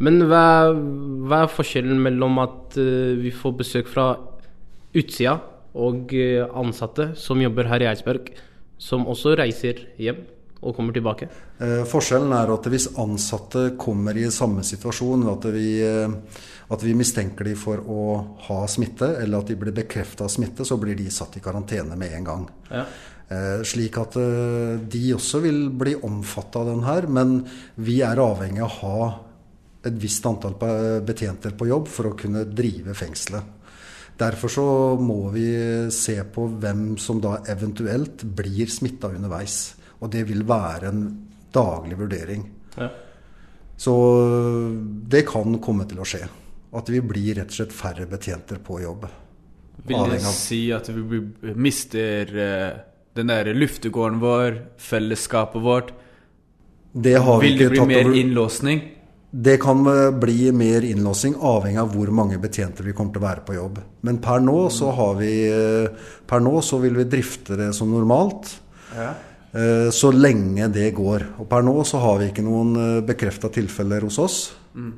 Men 0.00 0.22
hva, 0.30 0.70
hva, 0.72 1.42
er 1.44 1.52
forskjellen 1.52 1.98
mellom 2.00 2.38
at 2.40 2.76
uh, 2.80 3.16
vi 3.20 3.32
får 3.36 3.56
besøk 3.58 3.90
fra 3.92 4.14
utsida 4.96 5.36
og 5.76 6.14
uh, 6.16 6.46
ansatte 6.62 7.10
som 7.20 7.42
jobber 7.42 7.68
her 7.68 7.84
i 7.84 7.90
Eidsberg, 7.90 8.30
som 8.80 9.08
også 9.10 9.36
reiser 9.40 9.84
hjem? 10.00 10.22
og 10.60 10.76
kommer 10.76 10.92
tilbake? 10.92 11.28
Eh, 11.60 11.82
forskjellen 11.88 12.32
er 12.36 12.50
at 12.52 12.66
hvis 12.68 12.90
ansatte 13.00 13.70
kommer 13.80 14.16
i 14.16 14.26
samme 14.32 14.60
situasjon, 14.66 15.22
at 15.32 15.46
vi, 15.54 15.80
eh, 15.80 16.10
at 16.70 16.82
vi 16.86 16.92
mistenker 16.94 17.44
de 17.48 17.54
for 17.58 17.80
å 17.82 18.02
ha 18.46 18.58
smitte, 18.70 19.08
eller 19.22 19.42
at 19.42 19.48
de 19.50 19.56
blir 19.58 19.74
bekrefta 19.74 20.28
smitte, 20.30 20.64
så 20.64 20.76
blir 20.78 20.94
de 20.98 21.08
satt 21.10 21.36
i 21.36 21.42
karantene 21.42 21.96
med 21.98 22.12
en 22.14 22.28
gang. 22.28 22.44
Ja. 22.70 22.84
Eh, 23.30 23.62
slik 23.66 23.98
at 23.98 24.16
eh, 24.18 24.76
de 24.90 25.02
også 25.16 25.40
vil 25.42 25.64
bli 25.70 25.96
omfatta 25.98 26.62
av 26.62 26.70
den 26.70 26.84
her. 26.86 27.06
Men 27.10 27.40
vi 27.82 28.00
er 28.06 28.22
avhengig 28.22 28.62
av 28.62 28.70
å 28.70 28.78
ha 28.80 29.10
et 29.86 29.96
visst 29.98 30.26
antall 30.28 30.54
pe- 30.60 31.00
betjenter 31.06 31.54
på 31.58 31.66
jobb 31.70 31.88
for 31.88 32.10
å 32.10 32.16
kunne 32.18 32.44
drive 32.46 32.94
fengselet. 32.94 33.56
Derfor 34.20 34.52
så 34.52 34.64
må 35.00 35.30
vi 35.32 35.46
se 35.94 36.18
på 36.28 36.44
hvem 36.60 36.98
som 37.00 37.22
da 37.24 37.38
eventuelt 37.48 38.22
blir 38.36 38.68
smitta 38.68 39.08
underveis. 39.14 39.72
Og 40.02 40.10
det 40.12 40.26
vil 40.28 40.42
være 40.46 40.90
en 40.90 41.06
daglig 41.50 41.96
vurdering. 41.98 42.44
Ja. 42.76 42.90
Så 43.80 43.94
det 45.08 45.24
kan 45.30 45.56
komme 45.64 45.86
til 45.88 46.02
å 46.02 46.06
skje. 46.06 46.26
At 46.72 46.88
vi 46.92 47.00
blir 47.02 47.34
rett 47.40 47.50
og 47.50 47.56
slett 47.56 47.72
færre 47.74 48.06
betjenter 48.06 48.60
på 48.62 48.78
jobb. 48.82 49.08
Vil 49.88 50.10
det 50.12 50.20
si 50.36 50.68
at 50.76 50.88
vi 50.92 51.18
mister 51.56 52.30
eh, 52.38 52.70
den 53.16 53.32
der 53.32 53.48
luftegården 53.56 54.20
vår, 54.22 54.58
fellesskapet 54.78 55.62
vårt? 55.64 55.90
Det 56.92 57.16
har 57.22 57.40
vi 57.40 57.48
Vil 57.48 57.58
det 57.64 57.70
bli 57.70 57.86
mer 57.86 58.04
over- 58.04 58.20
innlåsning? 58.20 58.80
Det 59.32 59.56
kan 59.62 59.86
eh, 59.86 60.10
bli 60.10 60.52
mer 60.52 60.82
innlåsing, 60.86 61.34
avhengig 61.40 61.78
av 61.80 61.92
hvor 61.94 62.10
mange 62.14 62.38
betjenter 62.42 62.86
vi 62.86 62.92
kommer 62.92 63.14
til 63.14 63.22
å 63.22 63.26
være 63.28 63.44
på 63.46 63.54
jobb. 63.56 63.78
Men 64.06 64.18
per 64.22 64.40
nå 64.42 64.68
så 64.74 64.90
har 64.94 65.14
vi 65.18 65.32
eh, 65.50 66.06
Per 66.26 66.40
nå 66.42 66.60
så 66.62 66.78
vil 66.82 66.94
vi 66.98 67.04
drifte 67.10 67.56
det 67.58 67.72
som 67.74 67.90
normalt. 67.90 68.60
Ja. 68.96 69.10
Så 69.90 70.12
lenge 70.14 70.68
det 70.70 70.92
går. 70.94 71.24
Og 71.42 71.48
per 71.50 71.64
nå 71.66 71.72
så 71.82 71.98
har 71.98 72.20
vi 72.20 72.28
ikke 72.30 72.44
noen 72.46 73.00
bekrefta 73.02 73.48
tilfeller 73.50 74.04
hos 74.06 74.18
oss 74.22 74.36
eh, 74.78 74.92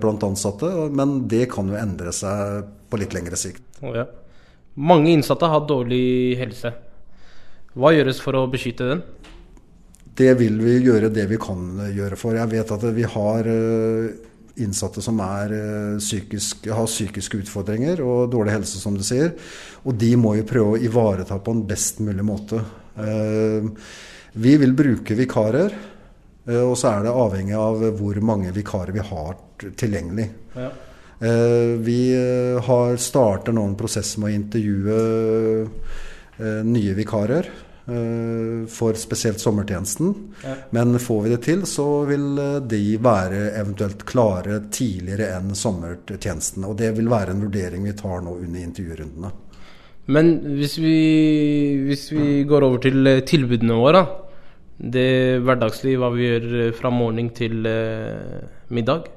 blant 0.00 0.24
ansatte. 0.26 0.68
Men 0.90 1.28
det 1.30 1.46
kan 1.52 1.68
jo 1.70 1.78
endre 1.78 2.12
seg 2.16 2.64
på 2.90 3.00
litt 3.00 3.14
lengre 3.16 3.38
sikt. 3.38 3.62
Oh, 3.82 3.94
ja. 3.96 4.06
Mange 4.80 5.10
innsatte 5.12 5.48
har 5.50 5.66
dårlig 5.68 6.36
helse. 6.40 6.72
Hva 7.78 7.92
gjøres 7.94 8.20
for 8.22 8.38
å 8.38 8.48
beskytte 8.50 8.88
den? 8.88 9.02
Det 10.20 10.32
vil 10.40 10.58
vi 10.60 10.80
gjøre 10.84 11.10
det 11.14 11.26
vi 11.30 11.38
kan 11.40 11.78
gjøre 11.94 12.18
for. 12.18 12.36
Jeg 12.36 12.50
vet 12.50 12.72
at 12.74 12.84
vi 12.96 13.06
har 13.08 13.46
eh, 13.48 14.10
innsatte 14.60 15.02
som 15.04 15.20
er 15.24 15.54
eh, 15.56 15.98
psykisk, 16.02 16.66
har 16.74 16.88
psykiske 16.90 17.40
utfordringer 17.44 18.02
og 18.04 18.30
dårlig 18.32 18.58
helse, 18.58 18.80
som 18.82 18.96
du 18.98 19.04
sier. 19.06 19.32
Og 19.86 19.96
de 19.96 20.10
må 20.20 20.34
jo 20.38 20.48
prøve 20.48 20.74
å 20.76 20.80
ivareta 20.82 21.38
på 21.40 21.54
en 21.54 21.64
best 21.68 22.02
mulig 22.04 22.26
måte. 22.26 22.62
Eh, 23.00 23.68
Vi 24.30 24.52
vil 24.62 24.76
bruke 24.78 25.16
vikarer, 25.18 25.72
eh, 26.46 26.62
og 26.62 26.76
så 26.78 26.92
er 26.92 27.02
det 27.02 27.14
avhengig 27.14 27.56
av 27.58 27.80
hvor 27.98 28.20
mange 28.22 28.52
vikarer 28.54 28.94
vi 28.94 29.02
har 29.02 29.34
tilgjengelig. 29.76 30.30
Ja. 30.54 30.70
Eh, 31.20 31.76
Vi 31.78 32.12
eh, 32.14 32.62
har 32.64 32.96
starter 32.96 33.52
nå 33.52 33.64
en 33.68 33.76
prosess 33.76 34.16
med 34.18 34.30
å 34.30 34.36
intervjue 34.38 35.00
eh, 36.40 36.62
nye 36.64 36.94
vikarer 36.96 37.50
eh, 37.84 38.64
for 38.72 38.96
spesielt 38.96 39.40
sommertjenesten. 39.40 40.14
Ja. 40.44 40.54
Men 40.70 40.96
får 40.98 41.22
vi 41.22 41.34
det 41.34 41.42
til, 41.44 41.66
så 41.68 42.06
vil 42.08 42.40
de 42.64 42.80
være 43.04 43.50
eventuelt 43.60 44.06
klare 44.08 44.62
tidligere 44.72 45.34
enn 45.36 45.52
sommertjenesten. 45.52 46.64
Og 46.64 46.78
det 46.80 46.94
vil 46.96 47.12
være 47.12 47.36
en 47.36 47.44
vurdering 47.44 47.84
vi 47.84 47.96
tar 48.00 48.24
nå 48.24 48.38
under 48.40 48.64
intervjurundene. 48.64 49.34
Men 50.10 50.32
hvis 50.56 50.78
vi, 50.80 50.96
hvis 51.86 52.08
vi 52.16 52.42
går 52.48 52.64
over 52.66 52.80
til 52.82 53.14
tilbudene 53.28 53.76
våre. 53.78 54.04
Det 54.80 55.36
hverdagslige, 55.44 56.00
hva 56.00 56.08
vi 56.14 56.24
gjør 56.24 56.70
fra 56.72 56.88
morgen 56.88 57.28
til 57.36 57.66
middag. 58.72 59.10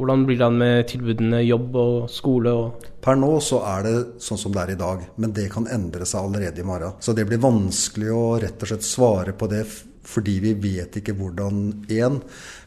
Hvordan 0.00 0.24
blir 0.24 0.38
det 0.40 0.46
an 0.46 0.56
med 0.60 0.86
tilbudene 0.88 1.42
jobb 1.44 1.76
og 1.76 1.96
skole 2.12 2.56
og 2.56 2.88
Per 3.00 3.16
nå 3.16 3.30
så 3.40 3.62
er 3.64 3.84
det 3.86 3.92
sånn 4.20 4.40
som 4.40 4.52
det 4.52 4.60
er 4.60 4.72
i 4.74 4.80
dag, 4.80 5.04
men 5.20 5.32
det 5.32 5.46
kan 5.52 5.68
endre 5.72 6.04
seg 6.08 6.20
allerede 6.20 6.60
i 6.60 6.66
morgen. 6.68 6.98
Så 7.00 7.14
det 7.16 7.24
blir 7.28 7.40
vanskelig 7.40 8.10
å 8.12 8.24
rett 8.42 8.60
og 8.60 8.68
slett 8.68 8.84
svare 8.84 9.32
på 9.32 9.48
det 9.48 9.62
fordi 10.10 10.36
vi 10.42 10.52
vet 10.58 10.96
ikke 11.00 11.14
hvordan 11.16 11.58
Én, 11.92 12.16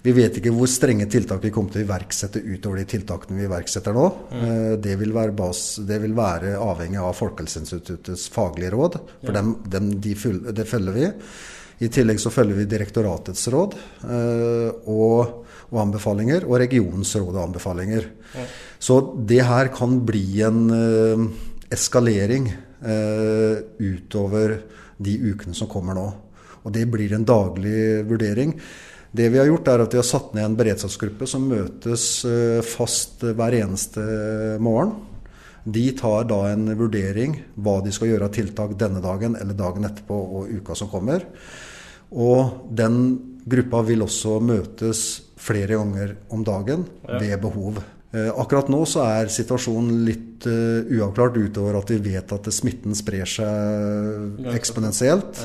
vi 0.06 0.14
vet 0.16 0.38
ikke 0.40 0.54
hvor 0.54 0.70
strenge 0.70 1.08
tiltak 1.12 1.42
vi 1.44 1.52
kommer 1.54 1.74
til 1.74 1.84
å 1.84 1.88
iverksette 1.88 2.42
utover 2.44 2.80
de 2.80 2.86
tiltakene 2.94 3.40
vi 3.40 3.48
iverksetter 3.48 3.96
nå. 3.96 4.06
Mm. 4.32 4.52
Det 4.84 4.96
vil 5.02 5.16
være, 5.16 5.36
bas, 5.38 5.64
det 5.86 6.00
vil 6.04 6.16
være 6.18 6.56
avhengig 6.62 7.02
av 7.02 7.18
Folkehelseinstituttets 7.18 8.30
faglige 8.34 8.74
råd, 8.76 9.00
for 9.24 9.36
dem, 9.36 9.58
dem, 9.66 9.92
de 10.04 10.16
følger, 10.20 10.56
det 10.56 10.68
følger 10.70 10.98
vi. 11.00 11.10
I 11.84 11.90
tillegg 11.92 12.22
så 12.22 12.32
følger 12.32 12.62
vi 12.62 12.70
direktoratets 12.70 13.48
råd 13.52 13.74
eh, 14.06 14.90
og, 14.94 15.43
og 15.74 15.82
anbefalinger, 15.88 16.46
og 16.48 16.60
regionens 16.62 17.16
råd 17.18 17.34
og 17.34 17.42
anbefalinger. 17.48 18.08
Så 18.80 19.00
det 19.26 19.42
her 19.48 19.72
kan 19.74 19.98
bli 20.06 20.26
en 20.46 20.64
eh, 20.78 21.26
eskalering 21.74 22.50
eh, 22.54 23.64
utover 23.82 24.60
de 25.04 25.18
ukene 25.34 25.58
som 25.58 25.70
kommer 25.72 25.98
nå. 25.98 26.08
Og 26.64 26.74
det 26.74 26.86
blir 26.92 27.16
en 27.16 27.26
daglig 27.28 28.04
vurdering. 28.08 28.54
Det 29.14 29.28
vi 29.30 29.38
har 29.42 29.50
gjort 29.50 29.68
er 29.70 29.84
at 29.84 29.94
vi 29.94 30.00
har 30.00 30.08
satt 30.08 30.32
ned 30.34 30.46
en 30.48 30.56
beredskapsgruppe 30.58 31.28
som 31.30 31.50
møtes 31.50 32.06
eh, 32.30 32.62
fast 32.66 33.26
hver 33.26 33.58
eneste 33.60 34.04
morgen. 34.64 34.96
De 35.64 35.84
tar 35.96 36.26
da 36.28 36.40
en 36.52 36.68
vurdering 36.76 37.38
hva 37.56 37.78
de 37.84 37.92
skal 37.96 38.10
gjøre 38.12 38.28
av 38.28 38.34
tiltak 38.36 38.74
denne 38.80 39.04
dagen 39.04 39.38
eller 39.40 39.56
dagen 39.56 39.88
etterpå 39.88 40.18
og 40.40 40.50
uka 40.60 40.76
som 40.76 40.92
kommer. 40.92 41.24
Og 42.14 42.68
den 42.70 42.98
gruppa 43.48 43.84
vil 43.88 44.04
også 44.06 44.40
møtes 44.44 45.04
flere 45.44 45.76
ganger 45.76 46.16
om 46.34 46.46
dagen 46.48 46.88
ved 47.20 47.36
behov. 47.44 47.82
Eh, 48.14 48.30
Akkurat 48.40 48.70
nå 48.70 48.84
så 48.86 49.02
er 49.08 49.32
situasjonen 49.34 50.04
litt 50.06 50.46
eh, 50.46 50.86
uavklart 51.00 51.40
utover 51.40 51.80
at 51.80 51.90
vi 51.96 52.14
vet 52.14 52.36
at 52.36 52.50
smitten 52.54 52.94
sprer 52.98 53.30
seg 53.30 54.54
eksponentielt. 54.54 55.42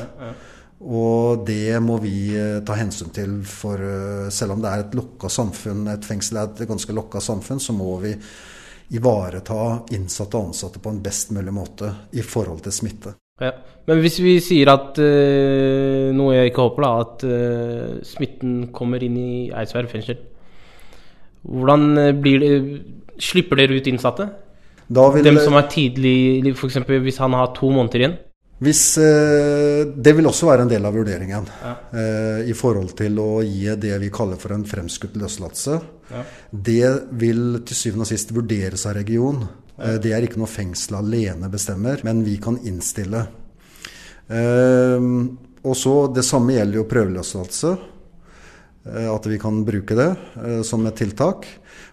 Og 0.78 1.47
det 1.49 1.81
må 1.83 1.97
vi 2.02 2.28
eh, 2.37 2.59
ta 2.67 2.76
hensyn 2.78 3.11
til, 3.14 3.40
for 3.49 3.81
selv 4.35 4.55
om 4.55 4.62
det 4.62 4.71
er 4.73 4.85
et 4.85 4.99
lukka 4.99 5.33
samfunn, 5.33 5.87
et 5.95 6.07
fengsel 6.07 6.43
er 6.43 6.52
et 6.52 6.69
ganske 6.69 6.95
lukka 6.95 7.25
samfunn, 7.25 7.62
så 7.62 7.75
må 7.76 7.97
vi 8.05 8.12
ivareta 8.97 9.62
innsatte 9.97 10.37
og 10.38 10.52
ansatte 10.52 10.81
på 10.81 10.93
en 10.93 11.00
best 11.05 11.33
mulig 11.37 11.52
måte 11.52 11.90
i 12.17 12.25
forhold 12.25 12.62
til 12.64 12.76
smitte. 12.76 13.17
Ja. 13.40 13.52
Men 13.88 14.02
hvis 14.04 14.18
vi 14.21 14.35
sier 14.45 14.68
at 14.73 14.99
uh, 15.00 16.09
noe 16.16 16.35
jeg 16.35 16.50
ikke 16.50 16.66
håper, 16.66 16.85
da, 16.85 16.90
at 17.07 17.25
uh, 17.25 18.00
smitten 18.04 18.68
kommer 18.75 19.04
inn 19.04 19.16
i 19.16 19.30
Eidsberg 19.49 19.88
fengsel. 19.92 20.21
Hvordan 21.49 21.85
eh, 22.02 22.14
blir 22.18 22.42
det 22.42 22.54
Slipper 23.23 23.57
dere 23.57 23.78
ut 23.78 23.87
innsatte? 23.88 24.26
Dem 24.88 25.38
som 25.40 25.57
er 25.57 25.68
tidlig, 25.71 26.50
f.eks. 26.52 26.80
hvis 27.07 27.21
han 27.23 27.37
har 27.38 27.54
to 27.57 27.71
måneder 27.73 28.02
igjen? 28.02 28.16
hvis, 28.59 28.83
uh, 28.99 29.87
det 29.95 30.14
vil 30.18 30.26
også 30.26 30.49
være 30.49 30.64
en 30.66 30.73
del 30.73 30.87
av 30.88 30.97
vurderingen 30.99 31.47
eh, 31.95 32.49
i 32.50 32.54
forhold 32.59 32.90
til 32.99 33.21
å 33.23 33.28
gi 33.47 33.71
det 33.78 33.95
vi 34.02 34.11
kaller 34.11 34.40
for 34.40 34.54
en 34.54 34.66
fremskutt 34.66 35.14
løslatelse. 35.21 35.78
Ja. 36.11 36.25
Det 36.50 36.90
vil 37.21 37.61
til 37.68 37.78
syvende 37.78 38.07
og 38.07 38.11
sist 38.11 38.35
vurderes 38.35 38.87
av 38.90 38.97
region. 38.99 39.45
Eh, 39.79 39.99
Det 40.03 40.13
er 40.13 40.27
ikke 40.27 40.41
noe 40.41 40.51
fengselet 40.51 40.99
alene 41.01 41.51
bestemmer, 41.51 42.03
men 42.05 42.25
vi 42.25 42.37
kan 42.43 42.59
innstille. 42.67 43.27
Eh, 44.29 45.01
og 45.65 45.75
så 45.77 46.13
Det 46.15 46.25
samme 46.25 46.55
gjelder 46.55 46.75
jo 46.75 46.85
prøveløslatelse. 46.85 47.79
eh, 48.87 49.15
At 49.15 49.27
vi 49.27 49.39
kan 49.39 49.65
bruke 49.65 49.95
det 49.95 50.65
som 50.65 50.87
et 50.87 50.97
tiltak. 50.97 51.47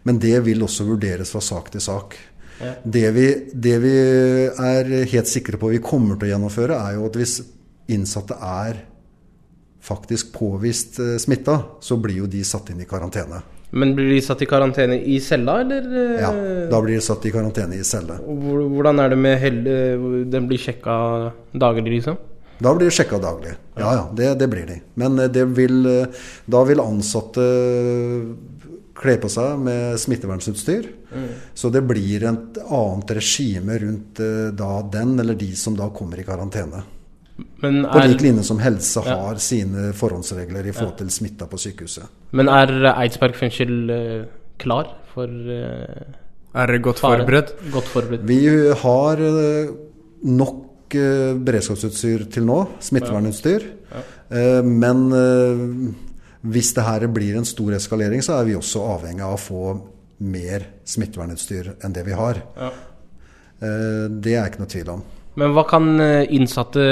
Men 0.03 0.19
det 0.19 0.43
vil 0.43 0.61
også 0.61 0.85
vurderes 0.85 1.31
fra 1.31 1.41
sak 1.41 1.71
til 1.71 1.81
sak. 1.81 2.15
Det, 2.85 3.11
vi, 3.13 3.51
det 3.53 3.81
vi 3.81 3.95
er 4.47 5.05
helt 5.05 5.27
sikre 5.27 5.57
på 5.57 5.69
vi 5.69 5.79
kommer 5.79 6.15
til 6.15 6.29
å 6.29 6.31
gjennomføre, 6.37 6.71
er 6.71 6.93
jo 6.95 7.05
at 7.05 7.15
hvis 7.15 7.41
innsatte 7.89 8.37
er 8.39 8.85
faktisk 9.81 10.31
påvist 10.31 10.95
smitta, 11.19 11.57
så 11.81 11.97
blir 12.01 12.15
jo 12.15 12.27
de 12.27 12.43
satt 12.43 12.69
inn 12.69 12.79
i 12.79 12.85
karantene. 12.85 13.41
Men 13.71 13.95
blir 13.95 14.09
de 14.13 14.21
satt 14.21 14.41
i 14.41 14.45
karantene 14.47 14.99
i 15.03 15.17
cella, 15.19 15.59
eller? 15.61 15.87
eh, 15.89 16.21
Ja, 16.21 16.29
Da 16.69 16.81
blir 16.81 16.95
de 16.95 17.01
satt 17.01 17.25
i 17.25 17.31
karantene 17.31 17.75
i 17.75 17.83
celle. 17.83 18.19
Hvordan 18.23 18.99
er 19.03 19.09
det 19.09 19.17
med 19.17 19.39
helle... 19.41 19.75
Den 20.31 20.47
blir 20.47 20.57
sjekka 20.61 21.31
daglig, 21.53 21.97
liksom? 21.97 22.17
Da 22.61 22.71
blir 22.73 22.87
de 22.87 22.95
sjekka 22.95 23.19
daglig. 23.19 23.55
Ja 23.75 23.91
ja, 23.97 24.03
det, 24.15 24.29
det 24.39 24.47
blir 24.47 24.65
de. 24.69 24.77
Men 24.95 25.19
eh, 25.19 25.27
det 25.27 25.43
vil, 25.57 25.81
eh, 25.85 26.07
da 26.47 26.63
vil 26.63 26.79
ansatte 26.79 27.43
kle 28.95 29.17
på 29.19 29.27
seg 29.29 29.59
med 29.59 29.97
smittevernsutstyr. 29.99 30.85
Så 31.55 31.69
det 31.71 31.81
blir 31.87 32.23
et 32.27 32.57
annet 32.63 33.11
regime 33.17 33.75
rundt 33.79 34.19
da 34.55 34.69
den 34.91 35.13
eller 35.19 35.35
de 35.39 35.49
som 35.55 35.75
da 35.75 35.89
kommer 35.95 36.19
i 36.19 36.23
karantene. 36.27 36.81
Men 37.61 37.81
På 37.83 37.99
er, 37.99 38.07
lik 38.07 38.21
linje 38.23 38.43
som 38.47 38.59
helse 38.63 39.01
Ja. 39.05 39.15
har 39.25 39.35
sine 39.43 39.89
forhåndsregler 39.93 40.65
i 40.69 40.71
forhold 40.71 40.97
til 40.97 41.09
smitta 41.11 41.45
på 41.51 41.57
sykehuset. 41.59 42.03
men 42.31 42.47
er 42.47 42.67
Eidsberg 42.95 43.35
fengsel 43.35 43.89
eh, 43.91 44.25
klar 44.57 44.87
for 45.13 45.27
uh, 45.27 46.13
Er 46.55 46.67
dere 46.67 46.79
godt 46.79 46.99
fare? 46.99 47.19
forberedt? 47.25 47.51
Godt 47.73 47.89
forberedt. 47.91 48.23
Vi 48.27 48.39
har 48.83 49.19
eh, 49.19 49.67
nok 50.23 50.95
eh, 50.95 51.33
beredskapsutstyr 51.35 52.29
til 52.31 52.45
nå, 52.45 52.61
smittevernutstyr. 52.79 53.65
Eh, 54.31 54.61
Men 54.63 55.11
eh, 55.11 55.93
hvis 56.47 56.73
det 56.73 56.83
her 56.87 57.07
blir 57.07 57.35
en 57.37 57.45
stor 57.45 57.73
eskalering, 57.75 58.23
så 58.23 58.39
er 58.39 58.45
vi 58.45 58.55
også 58.55 58.79
avhengig 58.95 59.21
av 59.27 59.33
å 59.35 59.41
få 59.41 59.81
mer 60.19 60.63
smittevernutstyr 60.85 61.73
enn 61.83 61.91
det 61.93 62.05
vi 62.05 62.13
har. 62.15 62.39
Ja. 62.55 62.71
Eh, 63.59 64.07
Det 64.23 64.35
er 64.39 64.47
ikke 64.47 64.59
noe 64.63 64.71
tvil 64.71 64.89
om. 64.95 65.03
Men 65.35 65.51
hva 65.55 65.65
kan 65.67 65.89
eh, 65.99 66.25
innsatte 66.35 66.83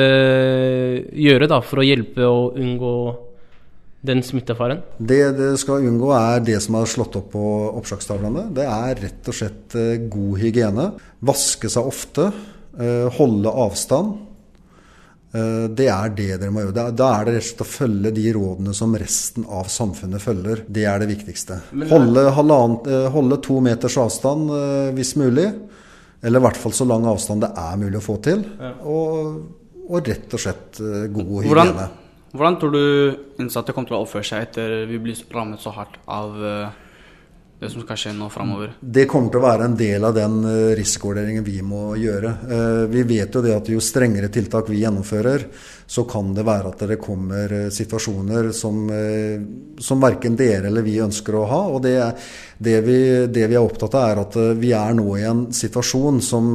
gjøre 1.16 1.48
da 1.52 1.62
for 1.64 1.80
å 1.82 1.86
hjelpe 1.88 2.26
å 2.28 2.50
unngå 2.60 2.94
den 4.04 4.20
smittefaren? 4.26 4.82
Det 5.00 5.22
det 5.38 5.54
skal 5.62 5.86
unngå, 5.88 6.10
er 6.18 6.42
det 6.44 6.58
som 6.66 6.76
er 6.76 6.90
slått 6.92 7.16
opp 7.22 7.30
på 7.32 7.44
oppslagstavlene. 7.80 8.50
Det 8.56 8.66
er 8.68 9.00
rett 9.06 9.30
og 9.32 9.38
slett 9.38 9.78
eh, 9.80 9.96
god 10.12 10.42
hygiene. 10.44 10.90
Vaske 11.24 11.72
seg 11.72 11.88
ofte. 11.88 12.30
eh, 12.80 13.08
Holde 13.16 13.54
avstand. 13.64 14.18
Eh, 15.34 15.68
Det 15.72 15.88
er 15.88 16.10
det 16.18 16.28
dere 16.42 16.52
må 16.52 16.66
gjøre. 16.66 16.92
Da- 17.00 17.14
er 17.22 17.26
det 17.26 17.38
rett 17.38 17.46
og 17.46 17.50
slett 17.54 17.64
å 17.64 17.72
følge 17.78 18.12
de 18.20 18.26
rådene 18.36 18.74
som 18.76 18.94
resten 19.00 19.46
av 19.48 19.72
samfunnet 19.72 20.22
følger. 20.22 20.66
Det 20.68 20.84
er 20.84 21.00
det 21.00 21.08
viktigste. 21.16 21.62
Holde, 21.90 22.28
eh, 22.28 23.08
holde 23.16 23.40
to 23.42 23.62
meters 23.62 23.96
avstand 23.98 24.52
eh, 24.52 24.92
hvis 25.00 25.16
mulig. 25.16 25.48
Eller 26.24 26.40
i 26.40 26.46
hvert 26.46 26.60
fall 26.60 26.74
så 26.76 26.88
lang 26.88 27.06
avstand 27.10 27.44
det 27.44 27.52
er 27.60 27.80
mulig 27.82 28.00
å 28.00 28.06
få 28.06 28.16
til. 28.24 28.46
Og, 28.88 29.42
og 29.90 30.08
rett 30.08 30.32
og 30.34 30.40
slett 30.42 30.80
eh, 30.80 31.10
god 31.12 31.34
Hvordan, 31.44 31.74
hygiene. 31.74 31.88
hvordan 32.32 32.60
tror 32.62 32.72
du 32.74 32.84
innsatte 33.44 33.76
kommer 33.76 33.92
til 33.92 33.98
å 34.00 34.06
oppføre 34.06 34.30
seg 34.30 34.48
etter 34.48 34.78
vi 34.90 35.02
blir 35.04 35.20
rammet 35.36 35.60
så 35.64 35.74
hardt 35.76 36.00
av 36.08 36.40
eh, 36.40 36.80
det 37.64 37.70
som 37.72 37.84
skal 37.84 38.00
skje 38.00 38.12
nå 38.18 38.28
framover? 38.32 38.74
Det 38.80 39.06
kommer 39.10 39.32
til 39.32 39.40
å 39.40 39.46
være 39.46 39.68
en 39.70 39.78
del 39.80 40.04
av 40.04 40.16
den 40.18 40.40
eh, 40.48 40.74
risikovurderingen 40.78 41.46
vi 41.46 41.62
må 41.66 41.94
gjøre. 42.00 42.34
Eh, 42.44 42.82
Vi 42.94 43.06
vet 43.08 43.36
jo 43.36 43.44
det 43.44 43.56
at 43.56 43.72
jo 43.72 43.80
strengere 43.84 44.32
tiltak 44.34 44.70
vi 44.70 44.82
gjennomfører, 44.84 45.48
så 45.88 46.06
kan 46.10 46.34
det 46.36 46.46
være 46.48 46.74
at 46.74 46.84
det 46.90 47.00
kommer 47.02 47.56
eh, 47.62 47.70
situasjoner 47.74 48.52
som, 48.56 48.84
som 49.80 50.04
verken 50.04 50.36
dere 50.40 50.68
eller 50.70 50.86
vi 50.86 51.00
ønsker 51.04 51.40
å 51.40 51.48
ha. 51.48 51.62
Og 51.76 51.82
det, 51.86 51.96
det, 52.58 52.78
vi, 52.86 53.00
det 53.32 53.48
vi 53.48 53.58
er 53.58 53.64
opptatt 53.64 53.96
av, 53.96 54.12
er 54.12 54.24
at 54.26 54.38
vi 54.60 54.76
er 54.76 55.00
nå 55.00 55.08
i 55.18 55.26
en 55.30 55.48
situasjon 55.54 56.22
som 56.24 56.54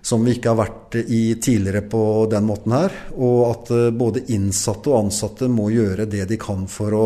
som 0.00 0.22
vi 0.24 0.32
ikke 0.32 0.48
har 0.48 0.56
vært 0.56 0.94
i 1.12 1.34
tidligere 1.44 1.82
på 1.92 2.02
den 2.32 2.46
måten 2.48 2.72
her. 2.72 2.94
Og 3.20 3.40
at 3.50 3.72
både 3.92 4.22
innsatte 4.32 4.88
og 4.88 5.02
ansatte 5.02 5.44
må 5.52 5.66
gjøre 5.74 6.06
det 6.08 6.24
de 6.30 6.38
kan 6.40 6.64
for 6.72 6.96
å 6.96 7.04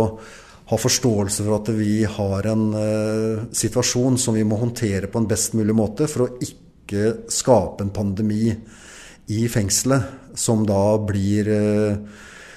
ha 0.70 0.78
forståelse 0.80 1.44
for 1.44 1.58
at 1.58 1.68
vi 1.76 2.04
har 2.08 2.46
en 2.48 2.68
eh, 2.78 3.42
situasjon 3.52 4.16
som 4.20 4.36
vi 4.36 4.44
må 4.48 4.56
håndtere 4.60 5.10
på 5.12 5.20
en 5.20 5.28
best 5.28 5.52
mulig 5.58 5.76
måte 5.76 6.08
for 6.08 6.24
å 6.24 6.30
ikke 6.40 7.28
skape 7.32 7.84
en 7.84 7.92
pandemi 7.92 8.48
i 9.34 9.44
fengselet 9.48 10.36
som 10.38 10.64
da 10.68 10.96
blir 10.98 11.48
eh, 11.48 11.96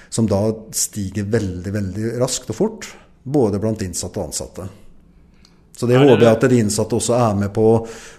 Som 0.10 0.24
da 0.24 0.40
stiger 0.72 1.26
veldig, 1.28 1.72
veldig 1.76 2.12
raskt 2.22 2.48
og 2.54 2.56
fort. 2.56 2.86
Både 3.28 3.60
blant 3.60 3.82
innsatte 3.84 4.22
og 4.22 4.30
ansatte. 4.30 4.64
Så 5.76 5.86
det 5.86 5.98
det 6.00 6.08
håper 6.08 6.24
jeg 6.24 6.32
at 6.32 6.46
de 6.48 6.60
innsatte 6.64 6.96
også 6.96 7.14
er 7.14 7.36
med 7.36 7.52
på, 7.54 7.66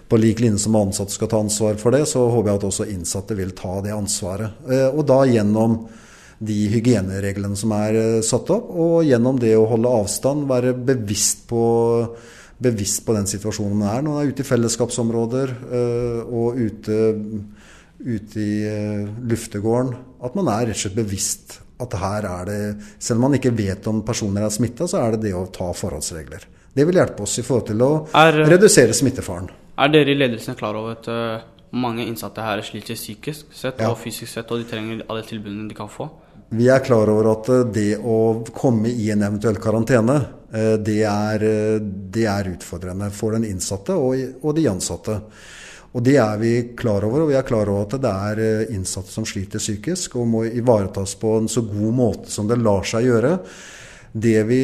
på 0.07 0.19
lik 0.21 0.39
linje 0.39 0.61
som 0.63 0.77
ansatte 0.77 1.11
skal 1.11 1.27
ta 1.27 1.39
ansvar 1.41 1.81
for 1.81 1.91
det. 1.91 2.03
Så 2.07 2.27
håper 2.29 2.51
jeg 2.51 2.59
at 2.61 2.67
også 2.69 2.87
innsatte 2.93 3.35
vil 3.35 3.55
ta 3.57 3.81
det 3.81 3.91
ansvaret. 3.91 4.61
Eh, 4.69 4.85
Og 4.93 5.01
da 5.09 5.23
gjennom 5.25 5.79
de 6.39 6.55
hygienereglene 6.71 7.57
som 7.59 7.71
er 7.75 7.95
eh, 7.99 8.21
satt 8.23 8.49
opp, 8.55 8.69
og 8.71 9.01
gjennom 9.07 9.39
det 9.41 9.55
å 9.59 9.65
holde 9.67 9.91
avstand, 9.91 10.45
være 10.47 10.71
bevisst 10.73 11.41
på, 11.49 11.63
bevisst 12.59 13.03
på 13.05 13.15
den 13.15 13.27
situasjonen 13.27 13.77
man 13.79 13.89
er 13.91 14.01
når 14.05 14.13
man 14.15 14.21
er 14.25 14.31
ute 14.33 14.43
i 14.45 14.47
fellesskapsområder 14.47 15.51
eh, 15.51 16.21
og 16.31 16.59
ute, 16.59 16.99
ute 17.99 18.39
i 18.43 18.53
eh, 18.67 19.09
luftegården. 19.31 19.91
At 20.23 20.35
man 20.39 20.47
er 20.53 20.69
rett 20.69 20.77
og 20.79 20.83
slett 20.85 20.95
bevisst 20.99 21.59
at 21.79 21.93
her 21.95 22.25
er 22.27 22.47
det 22.49 22.55
Selv 22.99 23.21
om 23.21 23.29
man 23.29 23.37
ikke 23.37 23.53
vet 23.55 23.85
om 23.87 24.01
personer 24.03 24.43
er 24.43 24.51
smitta, 24.51 24.87
så 24.91 24.99
er 24.99 25.15
det 25.15 25.21
det 25.29 25.35
å 25.35 25.45
ta 25.55 25.69
forholdsregler. 25.71 26.43
Det 26.75 26.83
vil 26.85 26.99
hjelpe 26.99 27.23
oss 27.23 27.37
i 27.39 27.43
forhold 27.47 27.69
til 27.71 27.83
å 27.83 27.91
Er- 28.19 28.43
redusere 28.51 28.93
smittefaren. 28.95 29.47
Er 29.79 29.87
dere 29.93 30.11
i 30.11 30.17
ledelsen 30.19 30.55
klar 30.59 30.75
over 30.75 30.97
at 30.97 31.07
mange 31.71 32.03
innsatte 32.03 32.43
her 32.43 32.61
sliter 32.67 32.95
psykisk 32.99 33.53
sett 33.55 33.79
Ja. 33.79 33.91
og 33.91 33.97
fysisk 34.01 34.27
sett, 34.33 34.51
og 34.51 34.59
de 34.59 34.65
trenger 34.67 35.03
alle 35.09 35.23
tilbudene 35.23 35.69
de 35.69 35.75
kan 35.75 35.87
få? 35.87 36.09
Vi 36.49 36.65
er 36.69 36.81
klar 36.81 37.09
over 37.11 37.29
at 37.35 37.49
eh, 37.53 37.67
det 37.69 37.91
å 38.01 38.41
komme 38.55 38.89
i 38.89 39.11
en 39.13 39.21
eventuell 39.21 39.59
karantene, 39.61 40.17
eh, 40.49 40.75
det 40.81 41.01
er, 41.05 41.43
eh, 41.45 41.77
det 41.79 42.25
er 42.25 42.53
utfordrende 42.55 43.11
for 43.13 43.37
den 43.37 43.45
innsatte 43.45 43.93
og, 43.93 44.41
og 44.41 44.55
de 44.57 44.65
ansatte. 44.71 45.19
Og 45.93 46.05
det 46.05 46.15
er 46.21 46.37
vi 46.41 46.53
klar 46.77 47.05
over, 47.05 47.23
og 47.23 47.31
vi 47.31 47.37
er 47.37 47.45
klar 47.45 47.69
over 47.69 47.85
at 47.85 48.01
det 48.01 48.13
er 48.13 48.71
innsatte 48.73 49.13
som 49.13 49.25
sliter 49.25 49.61
psykisk 49.61 50.19
og 50.21 50.27
må 50.29 50.43
ivaretas 50.45 51.15
på 51.21 51.35
en 51.39 51.49
så 51.49 51.63
god 51.65 51.95
måte 51.97 52.33
som 52.33 52.49
det 52.49 52.59
lar 52.61 52.85
seg 52.85 53.07
gjøre. 53.07 53.31
Det, 54.09 54.35
vi, 54.49 54.59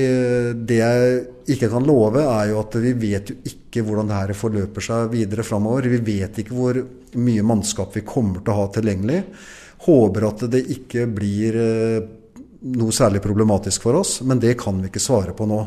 det 0.70 0.78
jeg 0.78 1.16
ikke 1.56 1.70
kan 1.74 1.86
love, 1.86 2.22
er 2.22 2.52
jo 2.52 2.60
at 2.62 2.78
vi 2.82 2.94
vet 2.98 3.34
jo 3.34 3.40
ikke 3.46 3.82
hvordan 3.86 4.10
det 4.10 4.20
her 4.20 4.38
forløper 4.38 4.86
seg 4.86 5.10
videre 5.14 5.46
framover. 5.46 5.90
Vi 5.90 6.02
vet 6.06 6.42
ikke 6.42 6.58
hvor 6.58 6.82
mye 7.18 7.46
mannskap 7.46 7.98
vi 7.98 8.06
kommer 8.06 8.42
til 8.42 8.54
å 8.54 8.60
ha 8.62 8.70
tilgjengelig. 8.78 9.24
Håper 9.84 10.28
at 10.30 10.46
det 10.52 10.62
ikke 10.72 11.06
blir 11.12 11.58
eh, 11.60 12.06
noe 12.76 12.94
særlig 12.96 13.22
problematisk 13.24 13.84
for 13.86 14.00
oss, 14.00 14.20
men 14.26 14.40
det 14.42 14.56
kan 14.62 14.80
vi 14.82 14.90
ikke 14.90 15.04
svare 15.04 15.36
på 15.38 15.48
nå. 15.50 15.60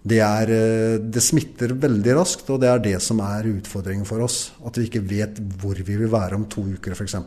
Det, 0.00 0.18
er, 0.24 0.52
eh, 0.54 0.96
det 1.04 1.22
smitter 1.22 1.76
veldig 1.78 2.16
raskt, 2.16 2.48
og 2.50 2.62
det 2.62 2.70
er 2.70 2.84
det 2.84 2.96
som 3.04 3.20
er 3.24 3.50
utfordringen 3.52 4.08
for 4.08 4.24
oss. 4.24 4.50
At 4.66 4.80
vi 4.80 4.88
ikke 4.88 5.04
vet 5.04 5.42
hvor 5.60 5.76
vi 5.78 5.96
vil 5.96 6.10
være 6.10 6.40
om 6.40 6.48
to 6.50 6.64
uker, 6.72 6.96
f.eks. 6.96 7.18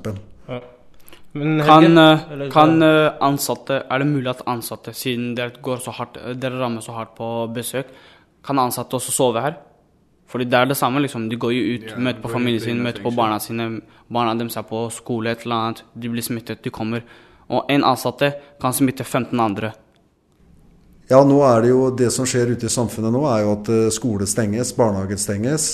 Men 1.33 1.61
Kan, 1.65 1.85
Helge, 1.97 2.07
eh, 2.45 2.49
kan 2.53 2.73
ansatte, 2.83 3.83
Er 3.89 4.01
det 4.01 4.09
mulig 4.09 4.33
at 4.33 4.43
ansatte, 4.49 4.93
siden 4.93 5.35
dere, 5.37 5.55
går 5.61 5.81
så 5.85 5.93
hardt, 5.93 6.19
dere 6.41 6.59
rammer 6.59 6.81
så 6.81 6.97
hardt 6.97 7.15
på 7.17 7.29
besøk, 7.53 7.93
kan 8.43 8.59
ansatte 8.59 8.97
også 8.97 9.13
sove 9.13 9.41
her? 9.41 9.55
Fordi 10.33 10.47
det 10.49 10.57
er 10.57 10.65
det 10.65 10.79
samme, 10.79 11.01
liksom. 11.03 11.27
De 11.29 11.37
går 11.37 11.51
jo 11.53 11.63
ut, 11.75 11.83
Ja, 11.91 11.99
møter 12.01 12.23
på 12.23 12.31
familien 12.33 12.61
sin, 12.63 12.81
møter 12.81 13.03
på 13.05 13.11
barna 13.13 13.37
sine. 13.39 13.67
Barna 14.09 14.33
deres 14.33 14.57
er 14.57 14.65
på 14.65 14.87
skole, 14.89 15.29
et 15.29 15.45
eller 15.45 15.55
annet. 15.55 15.83
De 15.93 16.09
blir 16.09 16.25
smittet, 16.25 16.63
de 16.65 16.73
kommer. 16.73 17.03
Og 17.53 17.69
en 17.69 17.85
ansatte 17.85 18.31
kan 18.61 18.73
smitte 18.73 19.05
15 19.05 19.39
andre. 19.39 19.73
Ja, 21.11 21.19
nå 21.27 21.37
er 21.45 21.61
det 21.61 21.69
jo 21.69 21.91
det 21.93 22.09
som 22.15 22.25
skjer 22.25 22.55
ute 22.55 22.65
i 22.65 22.73
samfunnet 22.73 23.13
nå, 23.13 23.21
er 23.29 23.43
jo 23.43 23.53
at 23.59 23.69
eh, 23.69 23.91
skole 23.93 24.25
stenges, 24.25 24.73
barnehager 24.73 25.19
stenges. 25.21 25.67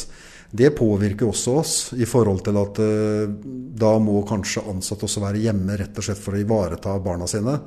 Det 0.51 0.73
påvirker 0.75 1.29
også 1.29 1.55
oss 1.61 1.73
i 1.93 2.07
forhold 2.09 2.41
til 2.43 2.57
at 2.59 2.81
eh, 2.83 3.31
da 3.79 3.93
må 4.01 4.23
kanskje 4.27 4.65
ansatte 4.73 5.05
også 5.07 5.23
være 5.23 5.43
hjemme 5.45 5.77
rett 5.79 5.95
og 6.01 6.07
slett 6.09 6.19
for 6.19 6.35
å 6.35 6.41
ivareta 6.41 6.97
barna 7.05 7.29
sine. 7.29 7.59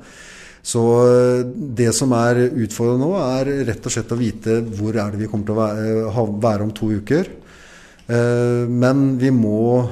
Så 0.63 0.81
eh, 1.03 1.41
det 1.75 1.91
som 1.95 2.13
er 2.15 2.39
utfordrende 2.47 3.03
nå, 3.03 3.17
er 3.19 3.51
rett 3.67 3.83
og 3.83 3.93
slett 3.93 4.13
å 4.15 4.19
vite 4.19 4.61
hvor 4.63 4.95
er 4.95 5.11
det 5.11 5.25
vi 5.25 5.27
kommer 5.31 5.49
til 5.49 5.59
å 5.59 6.27
være, 6.39 6.63
om 6.63 6.71
to 6.75 6.93
uker. 7.01 7.27
Eh, 8.07 8.63
Men 8.71 9.03
vi 9.19 9.31
må, 9.35 9.83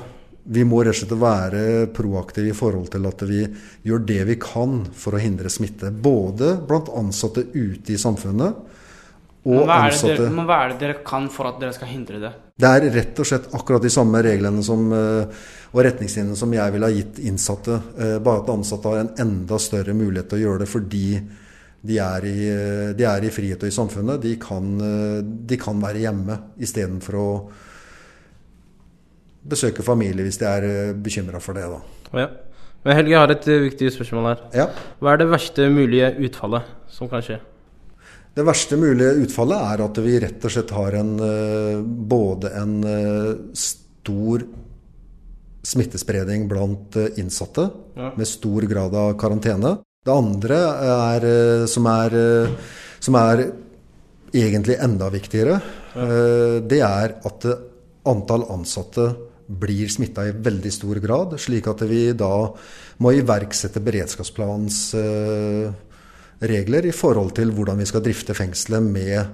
vi 0.47 0.63
må 0.67 0.79
rett 0.85 0.95
og 0.95 1.01
slett 1.01 1.17
være 1.19 1.65
proaktive 1.91 2.53
i 2.53 2.55
forhold 2.55 2.87
til 2.93 3.07
at 3.11 3.27
vi 3.27 3.43
gjør 3.87 4.05
det 4.13 4.21
vi 4.31 4.39
kan 4.39 4.85
for 4.95 5.19
å 5.19 5.21
hindre 5.21 5.51
smitte. 5.51 5.91
Både 5.91 6.55
blant 6.67 6.91
ansatte 6.95 7.49
ute 7.51 7.91
i 7.91 7.99
samfunnet 7.99 8.67
Men 9.43 9.57
og 9.57 9.67
det 9.67 9.75
ansatte 9.75 10.21
dere, 10.21 10.33
men 10.37 10.47
hva 10.47 10.63
er 10.63 10.71
det 10.71 10.83
dere 10.85 11.01
kan 11.03 11.27
for 11.33 11.51
at 11.51 11.59
dere 11.59 11.75
skal 11.75 11.91
hindre 11.91 12.23
det? 12.23 12.31
Det 12.61 12.69
er 12.69 12.91
rett 12.93 13.19
og 13.19 13.27
slett 13.27 13.51
akkurat 13.57 13.83
de 13.83 13.91
samme 13.91 14.23
reglene 14.23 14.63
som, 14.63 14.87
eh, 14.93 15.43
og 15.71 15.85
retningslinjene 15.85 16.35
som 16.35 16.51
jeg 16.51 16.73
ville 16.73 16.87
ha 16.87 16.93
gitt 16.93 17.21
innsatte. 17.23 17.77
eh, 17.97 18.17
Bare 18.19 18.43
at 18.43 18.51
ansatte 18.51 18.91
har 18.91 18.99
en 18.99 19.13
enda 19.23 19.57
større 19.59 19.95
mulighet 19.95 20.29
til 20.29 20.41
å 20.41 20.43
gjøre 20.43 20.63
det 20.63 20.69
fordi 20.69 21.05
de 21.81 21.97
er 21.97 22.25
i, 22.27 22.49
eh, 22.49 22.93
de 22.93 23.03
er 23.07 23.23
i 23.23 23.31
frihet 23.31 23.63
og 23.63 23.69
i 23.69 23.75
samfunnet. 23.75 24.21
De 24.21 24.35
kan, 24.35 24.81
eh, 24.81 25.21
de 25.23 25.57
kan 25.57 25.79
være 25.79 26.03
hjemme 26.03 26.39
istedenfor 26.59 27.15
å 27.15 27.49
besøke 29.47 29.81
familie 29.81 30.23
hvis 30.23 30.37
de 30.37 30.45
er 30.45 30.93
bekymra 30.93 31.39
for 31.41 31.53
det. 31.53 31.63
Da. 31.63 32.19
Ja. 32.19 32.27
Men 32.83 32.95
Helge, 32.95 33.11
jeg 33.11 33.19
har 33.19 33.31
et 33.31 33.45
viktig 33.45 33.91
spørsmål 33.93 34.27
her. 34.27 34.39
Ja. 34.53 34.67
Hva 34.99 35.13
er 35.13 35.17
det 35.17 35.29
verste 35.29 35.69
mulige 35.69 36.15
utfallet 36.19 36.63
som 36.89 37.07
kan 37.07 37.21
skje? 37.21 37.39
Det 38.35 38.45
verste 38.45 38.77
mulige 38.77 39.25
utfallet 39.25 39.73
er 39.73 39.83
at 39.85 39.97
vi 39.97 40.19
rett 40.19 40.45
og 40.45 40.51
slett 40.51 40.69
har 40.69 40.91
en, 40.95 41.17
både 42.07 42.51
en 42.55 43.53
stor 43.53 44.45
smittespredning 45.63 46.47
blant 46.49 46.95
eh, 46.95 47.19
innsatte, 47.21 47.69
Ja. 47.95 48.13
med 48.17 48.27
stor 48.27 48.61
grad 48.61 48.95
av 48.95 49.13
karantene. 49.17 49.79
Det 50.03 50.11
andre 50.11 50.57
er, 50.57 51.25
eh, 51.25 51.65
som 51.65 51.85
er, 51.85 52.15
eh, 52.15 52.49
som 52.99 53.15
er 53.15 53.51
egentlig 54.33 54.79
enda 54.79 55.09
viktigere, 55.09 55.61
ja. 55.93 56.61
det 56.61 56.79
er 56.79 57.15
at 57.25 57.45
antall 58.05 58.45
ansatte 58.49 59.13
blir 59.49 59.89
smitta 59.89 60.23
i 60.29 60.31
veldig 60.31 60.71
stor 60.71 60.95
grad, 61.03 61.37
slik 61.37 61.67
at 61.67 61.81
vi 61.81 62.13
da 62.13 62.47
må 63.03 63.11
iverksette 63.11 63.83
beredskapsplanens 63.83 64.95
regler 66.39 66.85
i 66.87 66.91
forhold 66.95 67.35
til 67.35 67.51
hvordan 67.51 67.77
vi 67.77 67.85
skal 67.85 68.01
drifte 68.05 68.33
fengselet 68.33 68.81
med 68.81 69.27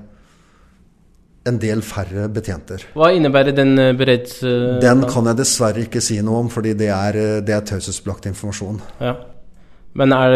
en 1.47 1.57
del 1.61 1.81
færre 1.85 2.27
betjenter. 2.33 2.83
Hva 2.97 3.09
innebærer 3.15 3.55
den 3.55 3.73
eh, 3.79 3.93
bereds... 3.97 4.37
eh, 4.43 4.77
Den 4.83 5.03
kan 5.09 5.29
jeg 5.31 5.39
dessverre 5.39 5.83
ikke 5.85 6.01
si 6.03 6.19
noe 6.25 6.43
om, 6.43 6.51
fordi 6.53 6.73
det 6.79 6.89
er, 6.93 7.17
eh, 7.21 7.39
det 7.47 7.55
er 7.55 7.65
taushetsbelagt 7.71 8.27
informasjon. 8.29 8.79
Ja. 9.01 9.15
Men 9.97 10.13
er 10.13 10.35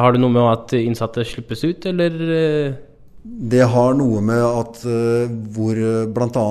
har 0.00 0.14
det 0.14 0.20
noe 0.22 0.32
med 0.32 0.46
at 0.48 0.72
innsatte 0.78 1.24
slippes 1.28 1.60
ut, 1.66 1.84
eller 1.90 2.14
Det 3.24 3.64
har 3.74 3.94
noe 3.98 4.22
med 4.24 4.40
at 4.40 4.78
hvor 5.52 5.80
bl.a. 6.14 6.44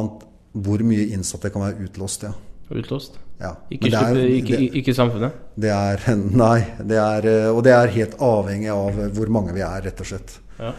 hvor 0.54 0.84
mye 0.86 1.08
innsatte 1.16 1.50
kan 1.54 1.64
være 1.66 1.88
utlåst, 1.88 2.28
ja. 2.28 2.34
utlåst? 2.70 3.18
Ja. 3.42 3.56
Ikke, 3.74 3.90
er- 3.90 4.20
ikke, 4.38 4.58
det- 4.60 4.70
ikke 4.84 4.94
samfunnet. 4.94 5.34
Det 5.58 5.72
er 5.74 6.04
Nei. 6.44 6.60
Det 6.86 7.00
er, 7.02 7.28
og 7.56 7.64
det 7.66 7.74
er 7.74 7.90
helt 7.98 8.20
avhengig 8.22 8.70
av 8.76 9.02
hvor 9.18 9.34
mange 9.34 9.56
vi 9.58 9.66
er, 9.66 9.82
rett 9.88 10.00
og 10.06 10.12
slett. 10.12 10.38
Ja. 10.60 10.76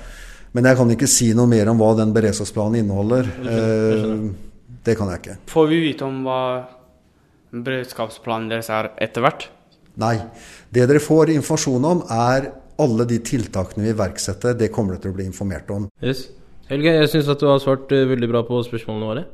Men 0.54 0.68
jeg 0.68 0.78
kan 0.78 0.90
ikke 0.94 1.08
si 1.10 1.32
noe 1.34 1.50
mer 1.50 1.68
om 1.72 1.80
hva 1.82 1.90
den 1.98 2.12
beredskapsplanen 2.14 2.84
inneholder. 2.84 3.30
Eh, 3.42 4.18
Det 4.84 4.94
kan 4.98 5.08
jeg 5.08 5.22
ikke. 5.22 5.36
Får 5.48 5.68
vi 5.70 5.78
vite 5.80 6.04
om 6.04 6.18
hva 6.26 6.40
beredskapsplanen 7.54 8.50
deres 8.52 8.68
er 8.70 8.90
etter 9.02 9.24
hvert? 9.24 9.46
Nei. 10.00 10.16
Det 10.74 10.84
dere 10.90 11.00
får 11.02 11.32
informasjon 11.34 11.86
om, 11.88 12.02
er 12.10 12.50
alle 12.82 13.06
de 13.08 13.20
tiltakene 13.24 13.86
vi 13.86 13.92
iverksetter. 13.94 14.56
Det 14.58 14.70
kommer 14.74 14.96
dere 14.96 15.06
til 15.06 15.14
å 15.14 15.18
bli 15.18 15.26
informert 15.30 15.70
om. 15.70 15.86
Yes. 16.02 16.26
Helge, 16.68 16.92
jeg 16.96 17.10
syns 17.12 17.30
at 17.32 17.40
du 17.40 17.46
har 17.48 17.60
svart 17.62 17.92
eh, 17.92 18.06
veldig 18.08 18.28
bra 18.30 18.42
på 18.46 18.60
spørsmålene 18.66 19.08
våre. 19.10 19.24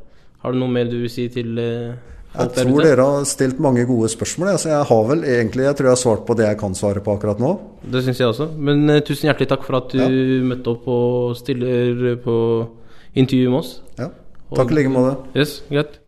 Har 0.43 0.53
du 0.55 0.61
noe 0.61 0.73
mer 0.73 0.89
du 0.91 0.99
vil 1.03 1.13
si 1.13 1.29
til 1.33 1.59
eh, 1.63 1.93
Jeg 2.31 2.53
tror 2.55 2.83
dere 2.85 3.05
har 3.07 3.25
stilt 3.27 3.59
mange 3.63 3.83
gode 3.89 4.09
spørsmål. 4.13 4.53
Så 4.63 4.71
jeg 4.71 4.85
har 4.91 5.07
vel 5.09 5.25
egentlig 5.27 5.65
Jeg 5.67 5.77
tror 5.77 5.89
jeg 5.91 5.97
har 5.97 6.03
svart 6.03 6.27
på 6.27 6.37
det 6.39 6.47
jeg 6.47 6.59
kan 6.61 6.75
svare 6.79 7.03
på 7.03 7.15
akkurat 7.17 7.41
nå. 7.43 7.55
Det 7.91 8.05
syns 8.07 8.21
jeg 8.21 8.29
også. 8.31 8.49
Men 8.57 8.85
uh, 8.91 9.01
tusen 9.01 9.29
hjertelig 9.31 9.49
takk 9.51 9.65
for 9.67 9.77
at 9.81 9.91
du 9.93 9.99
Ja. 9.99 10.09
møtte 10.47 10.71
opp 10.75 10.87
og 10.89 11.37
stiller 11.37 12.17
på 12.23 12.37
intervju 13.15 13.51
med 13.51 13.59
oss. 13.59 13.81
Ja. 13.99 14.09
Takk 14.55 14.71
i 14.73 14.75
like 14.81 14.91
måte. 14.91 15.17
Yes, 15.37 15.61
greit. 15.71 16.00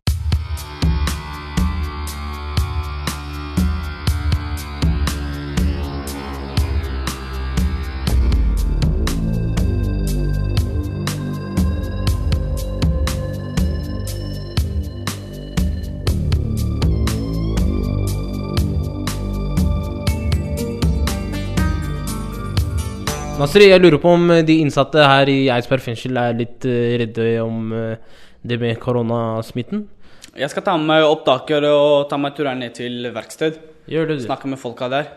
Nasri, 23.42 23.64
jeg 23.66 23.82
lurer 23.82 23.98
på 23.98 24.10
om 24.14 24.28
eh, 24.30 24.44
de 24.46 24.54
innsatte 24.62 25.02
her 25.02 25.26
i 25.26 25.48
Eidsberg 25.50 25.82
fengsel 25.82 26.14
er 26.20 26.36
litt 26.38 26.62
eh, 26.68 26.92
redde 27.00 27.24
om 27.42 27.72
eh, 27.74 28.20
det 28.46 28.54
med 28.60 28.76
koronasmitten? 28.78 29.80
Jeg 30.38 30.52
skal 30.52 30.62
ta 30.68 30.76
med 30.78 30.86
meg 30.86 31.06
opptaker 31.08 31.66
og 31.66 32.04
ta 32.06 32.20
meg 32.22 32.36
turen 32.36 32.62
ned 32.62 32.76
til 32.76 33.08
verksted. 33.10 33.56
Gjør 33.90 34.12
det, 34.12 34.20
du. 34.20 34.26
Snakke 34.28 34.50
med 34.52 34.60
folka 34.62 34.86
der. 34.92 35.08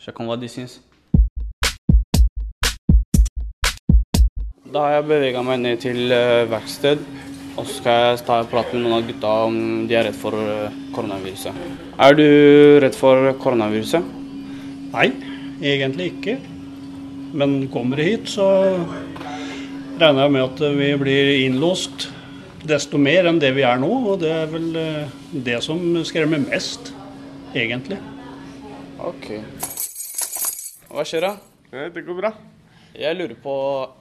Sjekke 0.00 0.24
om 0.24 0.30
hva 0.32 0.38
de 0.40 0.48
syns. 0.48 0.78
Da 4.72 4.86
har 4.86 4.96
jeg 4.96 5.06
bevega 5.10 5.44
meg 5.44 5.60
ned 5.66 5.84
til 5.84 6.16
verksted. 6.54 7.04
Og 7.58 7.68
så 7.68 7.82
skal 7.82 8.00
jeg 8.00 8.24
ta 8.30 8.40
en 8.40 8.50
prat 8.54 8.72
med 8.72 8.80
noen 8.86 8.96
av 9.02 9.12
gutta 9.12 9.34
om 9.50 9.60
de 9.90 10.00
er 10.00 10.08
redd 10.08 10.16
for 10.24 10.40
koronaviruset. 10.96 11.60
Er 12.00 12.16
du 12.16 12.26
redd 12.80 12.96
for 12.96 13.28
koronaviruset? 13.44 14.08
Nei, 14.96 15.10
egentlig 15.60 16.14
ikke. 16.14 16.40
Men 17.34 17.68
kommer 17.72 17.98
det 17.98 18.06
hit, 18.06 18.28
så 18.30 18.46
regner 19.98 20.24
jeg 20.24 20.34
med 20.36 20.44
at 20.44 20.60
vi 20.78 20.90
blir 21.00 21.30
innlåst 21.42 22.08
desto 22.64 22.98
mer 23.00 23.26
enn 23.28 23.40
det 23.42 23.50
vi 23.56 23.64
er 23.66 23.80
nå. 23.82 23.90
Og 24.12 24.20
det 24.22 24.30
er 24.30 24.50
vel 24.52 24.68
eh, 24.78 25.14
det 25.34 25.58
som 25.66 25.80
skremmer 26.06 26.42
mest, 26.46 26.92
egentlig. 27.54 27.98
Ok. 29.02 29.32
Hva 30.94 31.04
skjer 31.06 31.26
da? 31.26 31.36
Det 31.74 32.04
går 32.06 32.20
bra. 32.20 32.30
Jeg 32.94 33.16
lurer 33.18 33.34
på, 33.42 33.54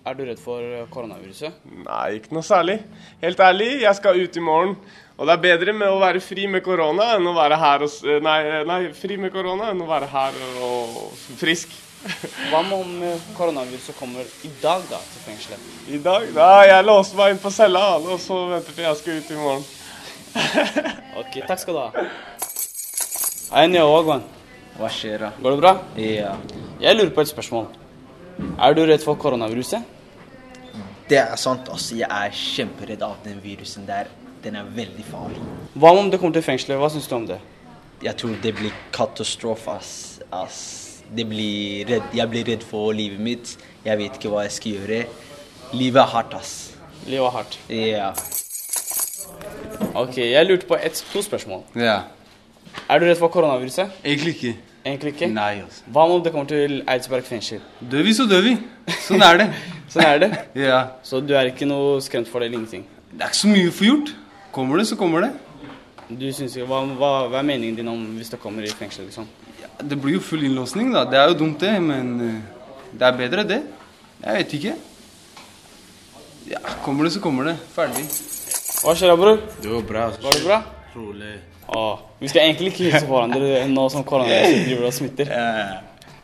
er 0.06 0.14
du 0.14 0.22
redd 0.28 0.42
for 0.42 0.62
eh, 0.62 0.86
koronaviruset? 0.94 1.64
Nei, 1.88 2.20
ikke 2.20 2.36
noe 2.38 2.46
særlig. 2.46 2.78
Helt 3.24 3.42
ærlig, 3.42 3.72
jeg 3.82 3.98
skal 3.98 4.20
ut 4.22 4.38
i 4.38 4.44
morgen. 4.46 4.76
Og 5.18 5.26
det 5.26 5.34
er 5.34 5.42
bedre 5.48 5.74
med 5.74 5.90
å 5.90 5.98
være 6.02 6.22
fri 6.22 6.46
med 6.50 6.62
korona 6.66 7.16
enn 7.16 7.26
å 7.30 7.34
være 7.34 7.58
her 7.62 7.86
og 7.86 8.22
Nei, 8.26 8.38
nei 8.70 8.80
fri 8.98 9.18
med 9.22 9.34
korona 9.34 9.72
enn 9.74 9.82
å 9.82 9.90
være 9.90 10.10
her 10.14 10.38
og 10.70 11.02
frisk. 11.42 11.74
Hva 12.04 12.60
med 12.68 12.74
om 12.76 13.04
eh, 13.08 13.22
koronaviruset 13.38 13.96
kommer 13.96 14.28
i 14.44 14.52
dag 14.62 14.84
da, 14.90 15.00
til 15.00 15.24
fengselet? 15.24 15.72
I 15.88 16.00
dag 16.04 16.26
da, 16.36 16.50
jeg 16.68 16.86
låste 16.88 17.16
meg 17.20 17.34
inn 17.34 17.40
på 17.40 17.52
cella 17.54 17.84
og 17.96 18.18
så 18.20 18.40
venter 18.52 18.76
til 18.76 18.88
jeg 18.88 19.00
skal 19.00 19.22
ut 19.22 19.32
i 19.32 19.40
morgen. 19.40 19.66
Ok, 21.14 21.36
takk 21.46 21.60
skal 21.62 21.76
du 21.78 21.80
ha. 21.80 22.06
Hei, 23.54 23.68
Neo 23.70 23.86
Wagwan. 23.92 24.24
Hva 24.80 24.90
skjer 24.90 25.28
da? 25.28 25.30
Går 25.38 25.54
det 25.54 25.60
bra? 25.62 25.74
Ja. 26.02 26.32
Jeg 26.82 26.98
lurer 26.98 27.12
på 27.14 27.22
et 27.22 27.30
spørsmål. 27.30 27.68
Er 28.58 28.74
du 28.74 28.82
redd 28.90 29.06
for 29.06 29.20
koronaviruset? 29.22 29.86
Det 31.10 31.20
er 31.22 31.36
sant, 31.38 31.70
altså. 31.70 32.00
Jeg 32.02 32.10
er 32.10 32.34
kjemperedd 32.34 33.06
av 33.06 33.20
den 33.24 33.38
virusen 33.44 33.86
der. 33.86 34.10
Den 34.44 34.58
er 34.60 34.66
veldig 34.76 35.06
farlig. 35.06 35.38
Hva 35.78 35.94
om 35.94 36.10
det 36.10 36.20
kommer 36.20 36.34
til 36.36 36.48
fengselet? 36.50 36.82
Hva 36.82 36.90
syns 36.92 37.08
du 37.08 37.16
om 37.16 37.30
det? 37.30 37.38
Jeg 38.04 38.18
tror 38.20 38.34
det 38.44 38.56
blir 38.58 38.74
katastrofe, 38.92 39.78
ass. 39.78 39.94
ass. 40.34 40.83
Det 41.14 41.26
blir 41.30 41.86
redd. 41.90 42.10
Jeg 42.16 42.30
blir 42.30 42.48
redd 42.48 42.64
for 42.66 42.94
livet 42.96 43.20
mitt. 43.22 43.58
Jeg 43.86 44.00
vet 44.00 44.18
ikke 44.18 44.32
hva 44.34 44.46
jeg 44.48 44.56
skal 44.56 44.78
gjøre. 44.80 45.04
Livet 45.74 46.02
er 46.02 46.10
hardt, 46.10 46.34
ass. 46.38 46.54
Livet 47.06 47.26
er 47.28 47.36
hardt. 47.38 47.60
Ja. 47.70 48.12
Ok, 49.94 50.18
jeg 50.18 50.46
lurte 50.46 50.70
på 50.70 50.78
et, 50.82 51.04
to 51.14 51.22
spørsmål. 51.22 51.62
Ja. 51.76 52.00
Er 52.90 53.00
du 53.00 53.06
redd 53.06 53.20
for 53.20 53.28
koronaviruset? 53.34 53.92
Egentlig 54.04 54.36
ikke. 54.36 54.56
Egentlig 54.86 55.14
ikke? 55.14 55.30
Nei, 55.32 55.62
altså. 55.62 55.86
Hva 55.96 56.08
om 56.10 56.24
det 56.24 56.34
kommer 56.34 56.50
til 56.50 56.82
Eidsberg 56.90 57.28
fengsel? 57.28 57.62
Dør 57.92 58.04
vi, 58.04 58.14
så 58.18 58.26
dør 58.28 58.42
vi. 58.44 58.58
Sånn 59.06 59.22
er 59.24 59.40
det. 59.40 59.48
sånn 59.94 60.06
er 60.08 60.20
det? 60.26 60.32
Ja. 60.60 60.82
Så 61.06 61.22
du 61.24 61.36
er 61.38 61.54
ikke 61.54 61.70
noe 61.70 62.02
skremt 62.04 62.32
for 62.32 62.42
det 62.42 62.50
eller 62.50 62.64
ingenting? 62.64 62.84
Det 63.14 63.22
er 63.22 63.32
ikke 63.32 63.44
så 63.44 63.54
mye 63.54 63.70
å 63.70 63.76
få 63.78 63.88
gjort. 63.92 64.14
Kommer 64.56 64.82
det, 64.82 64.90
så 64.90 64.98
kommer 65.00 65.28
det. 65.28 65.32
Du 66.10 66.28
synes 66.36 66.58
hva, 66.68 66.82
hva, 66.98 67.12
hva 67.32 67.40
er 67.40 67.48
meningen 67.48 67.78
din 67.80 67.90
om 67.90 68.02
hvis 68.18 68.34
det 68.34 68.42
kommer 68.42 68.66
i 68.66 68.74
fengsel, 68.74 69.08
liksom? 69.08 69.30
Det 69.82 69.98
blir 70.00 70.18
jo 70.18 70.24
full 70.24 70.44
innlåsning, 70.46 70.92
da. 70.94 71.04
Det 71.10 71.18
er 71.20 71.32
jo 71.32 71.38
dumt, 71.40 71.60
det. 71.64 71.72
Men 71.82 72.12
eh, 72.22 72.42
det 72.94 73.08
er 73.08 73.18
bedre, 73.18 73.44
det. 73.50 73.62
Jeg 74.24 74.38
vet 74.38 74.54
ikke. 74.60 74.76
Ja, 76.52 76.60
kommer 76.84 77.08
det, 77.08 77.14
så 77.16 77.20
kommer 77.24 77.48
det. 77.50 77.56
Ferdig. 77.76 78.04
Hva 78.84 78.94
skjer 79.00 79.14
da, 79.14 79.18
bror? 79.20 79.40
Det 79.64 79.70
går 79.72 79.86
bra. 79.88 80.06
altså. 80.12 80.22
Går 80.26 80.38
det 80.38 80.44
bra? 80.48 80.60
Rolig. 80.96 81.34
Åh, 81.74 82.00
vi 82.20 82.28
skal 82.28 82.42
egentlig 82.44 82.68
ikke 82.74 82.84
hilse 82.90 83.06
på 83.08 83.16
hverandre 83.16 83.62
nå 83.72 83.86
som 83.90 84.04
koronaviruset 84.06 84.66
driver 84.68 84.88
og 84.90 84.94
smitter. 84.94 85.30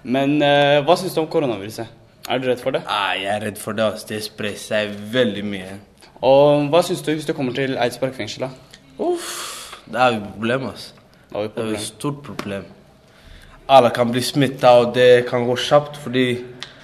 Men 0.04 0.36
uh, 0.44 0.80
hva 0.86 0.96
syns 1.00 1.16
du 1.16 1.22
om 1.24 1.30
koronaviruset? 1.32 1.96
Er 2.30 2.42
du 2.44 2.50
redd 2.52 2.60
for 2.62 2.76
det? 2.76 2.82
Ah, 2.92 3.14
jeg 3.18 3.32
er 3.38 3.46
redd 3.48 3.58
for 3.62 3.74
det. 3.78 3.86
Altså. 3.88 4.10
Det 4.12 4.20
sprer 4.28 4.58
seg 4.60 4.92
veldig 5.16 5.46
mye. 5.48 5.78
Og 6.28 6.68
hva 6.70 6.82
syns 6.86 7.02
du 7.08 7.14
hvis 7.14 7.26
du 7.26 7.32
kommer 7.34 7.56
til 7.56 7.78
Eidsberg 7.80 8.14
fengsel, 8.20 8.46
da? 8.50 8.84
Uff, 9.00 9.80
da 9.88 10.04
har 10.10 10.18
vi 10.18 10.22
problem, 10.36 10.68
altså. 10.74 10.92
Da 11.32 11.40
har 11.40 11.48
vi 11.48 11.48
Det 11.48 11.56
er 11.56 11.56
problem. 11.64 11.80
et 11.80 11.88
stort 11.88 12.22
problem. 12.28 12.68
Alle 13.70 13.92
kan 13.94 14.10
bli 14.10 14.22
smitta, 14.26 14.72
og 14.82 14.96
det 14.96 15.28
kan 15.30 15.44
gå 15.46 15.54
kjapt, 15.62 16.00
fordi 16.02 16.26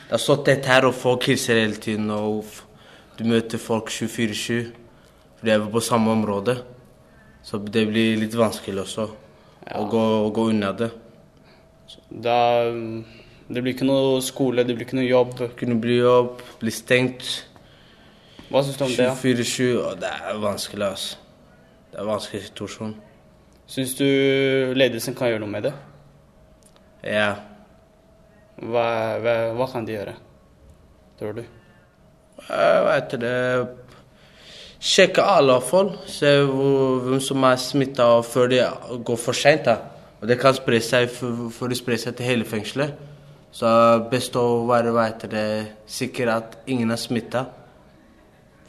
det 0.05 0.13
er 0.13 0.21
så 0.21 0.35
tett 0.45 0.67
her, 0.69 0.85
og 0.85 0.93
folk 0.93 1.25
hilser 1.25 1.57
hele 1.57 1.79
tiden, 1.81 2.11
og 2.13 2.45
du 3.17 3.23
møter 3.25 3.57
folk 3.57 3.89
24-7, 3.89 4.67
for 5.39 5.47
de 5.47 5.53
er 5.55 5.65
på 5.71 5.81
samme 5.81 6.13
område. 6.13 6.59
Så 7.45 7.57
det 7.57 7.87
blir 7.89 8.19
litt 8.21 8.37
vanskelig 8.37 8.83
også, 8.83 9.07
å, 9.65 9.81
gå, 9.89 10.03
å 10.27 10.29
gå 10.33 10.45
unna 10.51 10.71
det. 10.77 10.91
Da 12.09 12.37
mm, 12.69 13.03
Det 13.47 13.61
blir 13.61 13.75
ikke 13.75 13.85
noe 13.89 14.21
skole, 14.25 14.65
det 14.65 14.77
blir 14.77 14.87
ikke 14.87 14.97
noe 14.97 15.07
jobb. 15.09 15.35
Kunne 15.57 15.79
bli 15.81 15.99
jobb, 15.99 16.39
bli 16.61 16.73
stengt. 16.73 17.27
Hva 18.49 18.61
syns 18.65 18.77
du 18.77 18.85
om 18.85 18.93
det? 18.93 19.09
24-7, 19.21 19.59
og 19.81 19.99
det 20.01 20.13
er 20.13 20.39
vanskelig, 20.41 20.87
altså. 20.93 21.17
Det 21.89 21.97
er 21.97 22.05
en 22.05 22.13
vanskelig 22.13 22.45
situasjon. 22.51 22.95
Syns 23.73 23.97
du 23.97 24.07
ledelsen 24.77 25.17
kan 25.17 25.33
gjøre 25.33 25.45
noe 25.45 25.53
med 25.57 25.69
det? 25.69 25.75
Ja. 27.05 27.29
Hva, 28.55 28.85
hva, 29.21 29.33
hva 29.57 29.67
kan 29.69 29.85
de 29.85 29.93
gjøre, 29.93 30.15
tror 31.19 31.35
du? 31.37 31.43
Jeg 32.45 32.85
vet 32.85 33.17
det 33.21 33.35
Sjekke 34.85 35.23
alle 35.23 35.55
iallfall. 35.55 35.93
Se 36.11 36.29
hvem 36.45 37.21
som 37.23 37.45
er 37.47 37.57
smitta 37.57 38.05
før 38.27 38.51
det 38.51 38.61
går 39.07 39.17
for 39.17 39.37
seint. 39.37 39.69
Det 40.25 40.37
kan 40.41 40.53
spre 40.57 40.77
seg 40.83 41.09
før 41.09 41.71
de 41.71 41.73
det 41.73 41.79
sprer 41.79 42.01
seg 42.01 42.17
til 42.17 42.29
hele 42.29 42.45
fengselet. 42.45 42.93
Så 43.55 43.67
best 44.11 44.35
å 44.37 44.65
være 44.67 44.93
vet 44.93 45.25
det, 45.31 45.45
sikker 45.87 46.33
at 46.33 46.57
ingen 46.67 46.91
er 46.91 46.99
smitta 46.99 47.45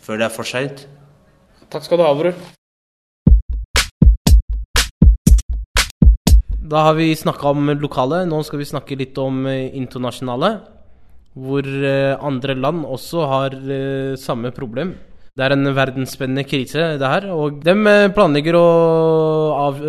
før 0.07 0.22
det 0.22 0.29
er 0.29 0.37
for 0.37 0.46
seint. 0.49 0.87
Takk 1.68 1.85
skal 1.85 1.99
du 2.01 2.07
ha, 2.07 2.14
bror. 2.14 2.55
Da 6.66 6.83
har 6.88 6.96
vi 6.98 7.12
snakka 7.14 7.52
om 7.52 7.68
lokale, 7.79 8.24
nå 8.26 8.40
skal 8.42 8.59
vi 8.59 8.66
snakke 8.66 8.96
litt 8.98 9.18
om 9.22 9.44
eh, 9.46 9.68
internasjonale. 9.79 10.50
Hvor 11.37 11.62
eh, 11.62 12.16
andre 12.16 12.57
land 12.59 12.87
også 12.88 13.26
har 13.31 13.55
eh, 13.55 14.16
samme 14.18 14.50
problem. 14.57 14.96
Det 15.37 15.44
er 15.44 15.52
en 15.52 15.68
verdensspennende 15.76 16.46
krise, 16.48 16.96
det 16.98 17.11
her. 17.12 17.29
Og 17.31 17.61
de 17.62 17.74
planlegger 18.16 18.57
å 18.57 18.66
av, 19.52 19.83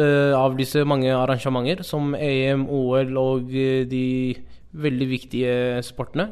avlyse 0.44 0.84
mange 0.84 1.08
arrangementer, 1.16 1.86
som 1.88 2.12
EM, 2.13 2.68
OL 2.68 3.16
og 3.22 3.48
de 3.88 4.36
veldig 4.76 5.08
viktige 5.08 5.54
sportene. 5.88 6.28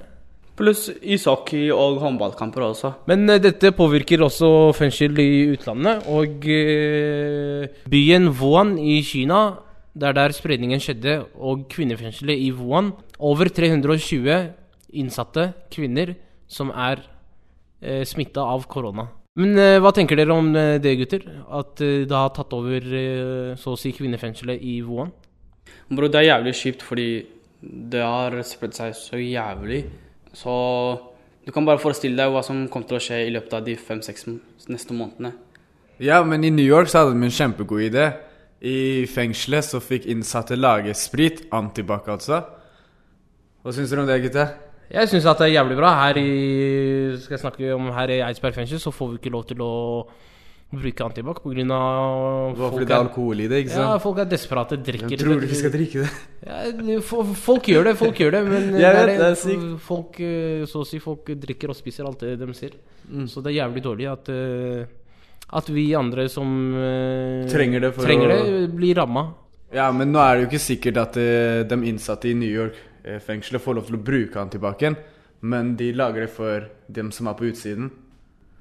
Pluss 0.60 0.90
ishockey 1.00 1.70
og 1.72 2.02
håndballkamper 2.04 2.68
også. 2.68 2.92
Men 3.08 3.24
dette 3.40 3.72
påvirker 3.76 4.28
også 4.28 4.50
fengsel 4.76 5.16
i 5.24 5.32
utlandet. 5.56 6.04
Og 6.12 6.44
byen 7.92 8.30
Wuhan 8.36 8.76
i 8.84 9.00
Kina, 9.08 9.46
det 9.96 10.08
er 10.10 10.16
der 10.18 10.34
spredningen 10.36 10.82
skjedde, 10.84 11.22
og 11.40 11.68
kvinnefengselet 11.72 12.42
i 12.44 12.52
Wuhan 12.52 12.92
Over 13.20 13.48
320 13.48 14.52
innsatte 15.00 15.54
kvinner 15.72 16.14
som 16.52 16.72
er 16.72 17.00
eh, 17.82 18.04
smitta 18.08 18.44
av 18.44 18.68
korona. 18.68 19.08
Men 19.40 19.56
eh, 19.60 19.78
hva 19.84 19.94
tenker 19.96 20.20
dere 20.20 20.36
om 20.36 20.52
eh, 20.56 20.76
det, 20.84 20.98
gutter? 21.00 21.24
At 21.48 21.80
eh, 21.84 22.04
det 22.08 22.16
har 22.16 22.34
tatt 22.36 22.52
over 22.56 22.84
eh, 22.84 23.56
så 23.60 23.76
å 23.76 23.80
si 23.80 23.94
kvinnefengselet 23.96 24.60
i 24.64 24.78
Wuhan? 24.84 25.14
Bro, 25.88 26.12
det 26.12 26.22
er 26.22 26.30
jævlig 26.30 26.56
kjipt 26.60 26.86
fordi 26.86 27.10
det 27.64 28.04
har 28.04 28.36
spredt 28.48 28.78
seg 28.78 28.94
så 29.00 29.20
jævlig. 29.20 29.86
Så 30.36 30.54
du 31.48 31.52
kan 31.56 31.68
bare 31.68 31.80
forestille 31.82 32.20
deg 32.20 32.36
hva 32.36 32.44
som 32.44 32.66
kommer 32.72 32.92
til 32.92 33.00
å 33.00 33.04
skje 33.08 33.24
i 33.26 33.34
løpet 33.34 33.56
av 33.58 33.66
de 33.66 33.76
fem-seks 33.80 34.28
neste 34.68 34.96
månedene. 34.98 35.36
Ja, 36.04 36.20
men 36.28 36.44
i 36.44 36.52
New 36.52 36.66
York 36.66 36.92
så 36.92 37.04
hadde 37.04 37.16
de 37.16 37.28
en 37.28 37.36
kjempegod 37.36 37.86
idé. 37.86 38.10
I 38.66 39.06
fengselet 39.12 39.68
så 39.68 39.82
fikk 39.84 40.08
innsatte 40.10 40.58
lage 40.58 40.94
sprit, 40.98 41.44
antibac 41.54 42.08
altså. 42.10 42.42
Hva 43.62 43.74
syns 43.74 43.92
dere 43.92 44.06
om 44.06 44.10
det, 44.10 44.22
gutter? 44.26 44.54
Jeg 44.90 45.10
syns 45.10 45.26
det 45.26 45.48
er 45.48 45.56
jævlig 45.56 45.78
bra. 45.80 45.92
Her 45.98 46.20
i 46.22 46.30
skal 47.22 47.38
jeg 47.38 47.44
snakke 47.44 47.74
om 47.74 47.90
her 47.94 48.14
i 48.14 48.22
Eidsberg 48.26 48.58
fengsel, 48.58 48.82
så 48.82 48.94
får 48.94 49.12
vi 49.12 49.22
ikke 49.22 49.34
lov 49.34 49.46
til 49.50 49.62
å 49.66 49.74
bruke 50.76 51.06
antibac 51.06 51.40
pga. 51.44 51.80
Fordi 52.58 52.86
det 52.86 52.94
er 52.94 53.00
alkohol 53.00 53.42
i 53.44 53.48
det, 53.50 53.64
ikke 53.64 53.74
sant? 53.74 53.86
Ja, 53.86 53.96
folk 54.02 54.20
er 54.22 54.30
desperate, 54.30 54.78
drikker 54.82 55.14
Jeg 55.14 55.22
tror 55.22 55.40
du 55.40 55.48
ikke 55.48 55.62
skal 55.62 55.74
drikke 55.74 56.06
det. 56.06 56.12
Ja, 56.46 57.00
folk 57.46 57.70
gjør 57.72 57.90
det, 57.90 57.96
folk 58.02 58.22
gjør 58.22 58.38
det, 58.38 58.44
men 58.50 58.70
Jeg 58.84 59.00
vet, 59.00 59.14
det 59.14 59.30
er 59.30 59.40
sykt. 59.40 59.66
folk, 59.86 60.20
eh, 60.20 60.66
så 60.70 60.84
å 60.84 60.90
si, 60.90 61.02
folk 61.04 61.34
drikker 61.46 61.74
og 61.74 61.78
spiser 61.78 62.10
alt 62.10 62.26
det 62.26 62.38
de 62.42 62.58
ser. 62.58 62.78
Mm. 63.10 63.26
Så 63.32 63.42
det 63.46 63.54
er 63.54 63.62
jævlig 63.62 63.86
dårlig 63.86 64.10
at, 64.12 64.30
eh, 64.34 64.86
at 65.56 65.70
vi 65.70 65.88
andre 65.96 66.28
som 66.32 66.48
eh, 66.76 67.46
Trenger 67.52 67.88
det 67.88 67.92
for 67.96 68.08
trenger 68.08 68.34
å 68.34 68.38
det, 68.44 68.70
blir 68.76 68.98
ramma. 68.98 69.28
Ja, 69.76 69.90
men 69.92 70.12
nå 70.14 70.22
er 70.22 70.36
det 70.36 70.46
jo 70.46 70.50
ikke 70.52 70.64
sikkert 70.64 71.02
at 71.02 71.20
eh, 71.22 71.62
de 71.68 71.78
innsatte 71.90 72.30
i 72.32 72.36
New 72.38 72.50
York-fengselet 72.50 73.64
får 73.64 73.80
lov 73.80 73.90
til 73.90 74.00
å 74.00 74.04
bruke 74.10 74.40
han 74.40 74.52
tilbake 74.54 74.86
igjen, 74.86 74.98
men 75.46 75.76
de 75.80 75.92
lager 75.96 76.26
det 76.26 76.34
for 76.34 76.68
dem 76.88 77.12
som 77.16 77.30
er 77.30 77.38
på 77.40 77.50
utsiden. 77.52 77.92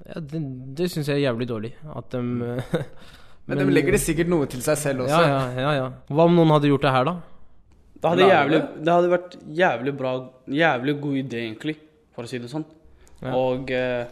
Ja, 0.05 0.21
det 0.21 0.41
det 0.77 0.89
syns 0.93 1.07
jeg 1.09 1.21
er 1.21 1.31
jævlig 1.31 1.47
dårlig. 1.49 1.71
At 1.95 2.11
de 2.13 2.21
Men 3.45 3.61
de 3.61 3.65
legger 3.69 3.93
det 3.93 4.01
sikkert 4.01 4.29
noe 4.31 4.47
til 4.49 4.61
seg 4.65 4.77
selv 4.81 5.05
også. 5.05 5.21
Ja, 5.21 5.29
ja, 5.29 5.61
ja, 5.61 5.73
ja. 5.77 5.87
Hva 6.09 6.25
om 6.25 6.33
noen 6.33 6.53
hadde 6.55 6.69
gjort 6.71 6.85
det 6.85 6.93
her, 6.95 7.05
da? 7.05 7.15
Det 7.95 8.09
hadde, 8.09 8.21
Lage 8.25 8.33
jævlig, 8.33 8.61
det? 8.85 8.93
hadde 8.93 9.11
vært 9.11 9.35
jævlig 9.59 9.93
bra 9.97 10.13
Jævlig 10.51 10.95
god 11.01 11.19
idé, 11.21 11.41
egentlig, 11.45 11.75
for 12.13 12.25
å 12.25 12.29
si 12.29 12.39
det 12.41 12.49
sånn. 12.51 12.65
Ja. 13.21 13.33
Og 13.37 13.71
eh, 13.73 14.05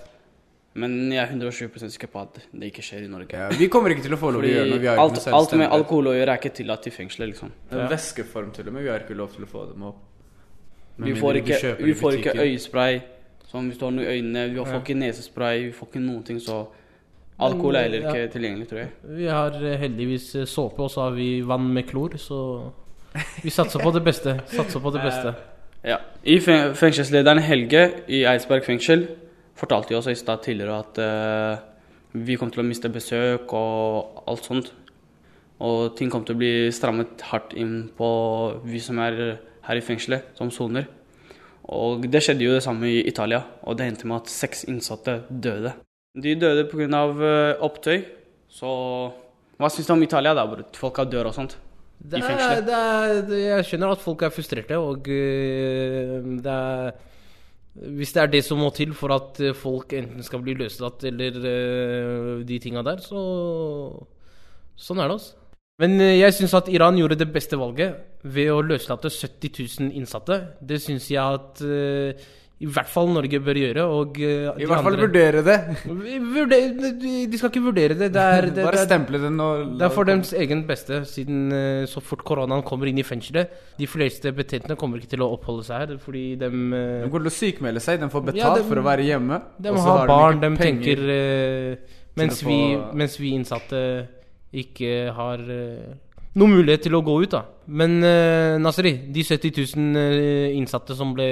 Men 0.76 1.12
jeg 1.14 1.22
er 1.22 1.28
120 1.30 1.90
sikker 1.94 2.10
på 2.10 2.22
at 2.24 2.40
det 2.52 2.72
ikke 2.72 2.82
skjer 2.82 3.04
i 3.06 3.08
Norge. 3.12 3.38
Ja, 3.38 3.50
vi 3.54 3.68
kommer 3.70 3.94
ikke 3.94 4.02
til 4.08 4.16
å 4.16 4.18
få 4.18 4.32
lov 4.34 4.42
til 4.42 4.50
å 4.50 4.54
gjøre 4.56 4.70
noe, 4.72 4.80
vi 4.82 4.88
har 4.90 4.96
ikke 4.98 5.04
alt, 5.04 5.20
noe 5.28 5.36
alt 5.38 5.52
med 5.62 5.68
alkohol 5.78 6.08
å 6.10 6.14
gjøre 6.18 6.34
er 6.34 6.40
ikke 6.42 6.54
tillatt 6.58 6.88
i 6.90 6.94
fengselet, 6.96 7.30
liksom. 7.30 7.52
En 7.72 7.84
Væskeform 7.92 8.52
til 8.56 8.68
og 8.72 8.74
med, 8.74 8.84
vi 8.84 8.90
har 8.90 9.04
ikke 9.06 9.18
lov 9.20 9.36
til 9.36 9.46
å 9.46 9.50
få 9.52 9.66
dem 9.70 9.84
opp. 9.92 10.00
Men 10.98 11.08
Vi 11.12 11.20
får 11.20 11.38
ikke, 11.44 11.76
vi 11.84 11.94
får 11.94 12.18
ikke 12.20 12.34
øyespray. 12.42 13.02
Sånn 13.52 13.68
hvis 13.70 13.78
du 13.78 13.86
har 13.86 13.92
noe 13.94 14.06
i 14.06 14.18
øynene. 14.18 14.48
Vi 14.50 14.60
får 14.66 14.74
Ja. 14.74 14.80
ikke 14.82 14.98
nesespray. 14.98 15.64
Vi 15.68 15.72
får 15.78 15.88
ikke 15.92 16.02
noen 16.02 16.24
ting, 16.26 16.40
så 16.42 16.68
Alkohol 17.40 17.76
er 17.76 17.84
heller 17.84 18.02
Ja. 18.02 18.10
ikke 18.14 18.32
tilgjengelig, 18.34 18.68
tror 18.70 18.78
jeg. 18.80 18.90
Vi 19.18 19.26
har 19.26 19.52
eh, 19.66 19.78
heldigvis 19.78 20.36
eh, 20.36 20.46
såpe, 20.46 20.80
og 20.82 20.90
så 20.92 21.02
har 21.02 21.12
vi 21.12 21.42
vann 21.42 21.68
med 21.74 21.86
klor, 21.90 22.10
så 22.18 22.72
vi 23.44 23.50
satser 23.50 23.80
på 23.82 23.92
det 23.94 24.04
beste. 24.04 24.40
Satser 24.50 24.80
på 24.80 24.92
det 24.94 25.02
beste. 25.08 25.36
Ja. 25.84 25.98
I 26.26 26.40
Fengselslederen 26.40 27.40
Helge 27.42 27.92
i 28.08 28.24
Eidsberg 28.24 28.64
fengsel 28.66 29.08
fortalte 29.60 29.94
jo 29.94 30.00
også 30.02 30.14
i 30.14 30.20
stad 30.20 30.44
tidligere 30.46 30.80
at 30.82 31.00
eh, 31.04 31.64
vi 32.14 32.38
kom 32.38 32.52
til 32.54 32.64
å 32.64 32.68
miste 32.68 32.92
besøk 32.94 33.54
og 33.58 34.24
alt 34.30 34.50
sånt. 34.50 34.74
Og 35.64 35.94
ting 35.98 36.12
kom 36.12 36.26
til 36.26 36.36
å 36.36 36.42
bli 36.42 36.54
strammet 36.76 37.24
hardt 37.30 37.56
inn 37.58 37.88
på 37.98 38.10
vi 38.68 38.82
som 38.84 39.00
er 39.02 39.20
her 39.64 39.80
i 39.80 39.86
fengselet, 39.86 40.34
som 40.38 40.52
soner. 40.52 40.90
Og 41.72 42.04
det 42.12 42.20
skjedde 42.26 42.44
jo 42.44 42.56
det 42.58 42.64
samme 42.66 42.90
i 42.90 43.04
Italia, 43.08 43.40
og 43.64 43.78
det 43.80 43.88
endte 43.88 44.10
med 44.10 44.24
at 44.24 44.32
seks 44.32 44.66
innsatte 44.68 45.22
døde. 45.30 45.72
De 46.20 46.36
døde 46.36 46.66
pga. 46.70 47.04
Uh, 47.16 47.64
opptøy. 47.64 48.04
Så 48.52 48.70
hva 49.58 49.70
syns 49.72 49.88
du 49.88 49.94
om 49.96 50.04
Italia, 50.04 50.34
da? 50.36 50.44
hvor 50.50 50.62
Folka 50.78 51.06
dør 51.08 51.32
og 51.32 51.38
sånt? 51.38 51.56
Det 52.04 52.20
I 52.20 52.22
er, 52.22 52.28
fengselet? 52.28 52.68
det 52.68 52.76
er, 52.76 53.34
jeg 53.40 53.68
skjønner 53.70 53.94
at 53.96 54.04
folk 54.04 54.26
er 54.26 54.34
frustrerte, 54.34 54.78
og 54.82 55.08
eh, 55.14 56.18
det 56.44 56.54
er 56.54 56.92
Hvis 57.74 58.12
det 58.14 58.22
er 58.22 58.30
det 58.30 58.44
som 58.46 58.60
må 58.62 58.70
til 58.76 58.92
for 58.94 59.16
at 59.16 59.40
eh, 59.42 59.56
folk 59.58 59.96
enten 59.98 60.22
skal 60.26 60.44
bli 60.46 60.54
løslatt 60.60 61.08
eller 61.10 61.40
uh, 61.42 62.44
de 62.46 62.60
tinga 62.62 62.84
der, 62.86 63.02
så 63.02 63.24
Sånn 64.74 65.00
er 65.02 65.10
det, 65.10 65.18
altså. 65.20 65.44
Men 65.82 65.98
eh, 66.02 66.20
jeg 66.20 66.36
syns 66.38 66.54
at 66.58 66.70
Iran 66.70 66.98
gjorde 67.00 67.18
det 67.22 67.30
beste 67.34 67.58
valget 67.60 67.98
ved 68.24 68.52
å 68.54 68.62
løslate 68.66 69.10
70 69.10 69.54
000 69.90 69.98
innsatte. 70.00 70.40
Det 70.62 70.80
syns 70.82 71.10
jeg 71.12 71.22
at 71.22 71.64
eh, 71.66 72.26
i 72.64 72.68
hvert 72.70 72.88
fall 72.88 73.10
Norge 73.12 73.40
bør 73.44 73.58
gjøre. 73.60 73.84
Og 73.92 74.20
eh, 74.24 74.46
I 74.54 74.62
de 74.62 74.68
hvert 74.70 74.84
fall 74.86 74.94
andre- 74.94 75.08
vurdere 75.08 75.42
det. 75.44 75.56
Vurder- 75.88 76.76
de- 77.02 77.26
de 77.28 77.38
skal 77.42 77.50
ikke 77.52 77.64
vurdere 77.66 77.98
det. 78.00 78.12
det, 78.14 78.22
er, 78.22 78.48
det 78.56 78.64
Bare 78.64 78.84
stemple 78.86 79.20
den 79.20 79.40
og 79.44 79.74
Det 79.80 79.88
er 79.88 79.90
for 79.96 80.08
deres 80.08 80.32
egen 80.38 80.62
beste, 80.70 81.02
siden 81.10 81.52
eh, 81.52 81.86
så 81.92 82.00
fort 82.06 82.24
koronaen 82.24 82.64
kommer 82.64 82.88
inn 82.88 83.02
i 83.02 83.04
fengselet 83.04 83.52
De 83.80 83.88
fleste 83.90 84.32
betjentene 84.32 84.78
kommer 84.80 85.02
ikke 85.02 85.12
til 85.16 85.26
å 85.26 85.32
oppholde 85.36 85.66
seg 85.68 85.82
her, 85.90 85.98
fordi 86.00 86.24
de 86.40 86.50
De 86.54 87.10
går 87.12 87.26
til 87.26 87.32
å 87.34 87.36
sykmelde 87.40 87.84
seg, 87.84 88.00
de 88.00 88.10
får 88.14 88.28
betalt 88.30 88.40
Ja, 88.46 88.54
de, 88.56 88.64
for 88.70 88.80
å 88.80 88.86
være 88.86 89.10
hjemme. 89.10 89.42
De 89.60 89.74
har 89.74 89.84
har 89.90 90.06
de 90.08 90.14
barn, 90.14 90.40
ikke 90.40 90.50
de 90.54 90.64
tenker 90.64 91.04
eh, 91.18 92.00
mens, 92.16 92.44
vi, 92.46 92.60
mens 92.94 93.20
vi 93.20 93.34
innsatte 93.36 93.84
ikke 94.54 95.12
har 95.18 95.42
eh, 95.50 95.94
noen 96.40 96.56
mulighet 96.58 96.88
til 96.88 96.98
å 96.98 97.04
gå 97.06 97.18
ut, 97.24 97.34
da. 97.34 97.44
Men 97.74 98.00
uh, 98.04 98.56
Nasri, 98.62 98.96
de 99.14 99.24
70 99.24 99.54
000 99.78 100.00
eh, 100.00 100.56
innsatte 100.58 100.96
som 100.98 101.14
ble 101.16 101.28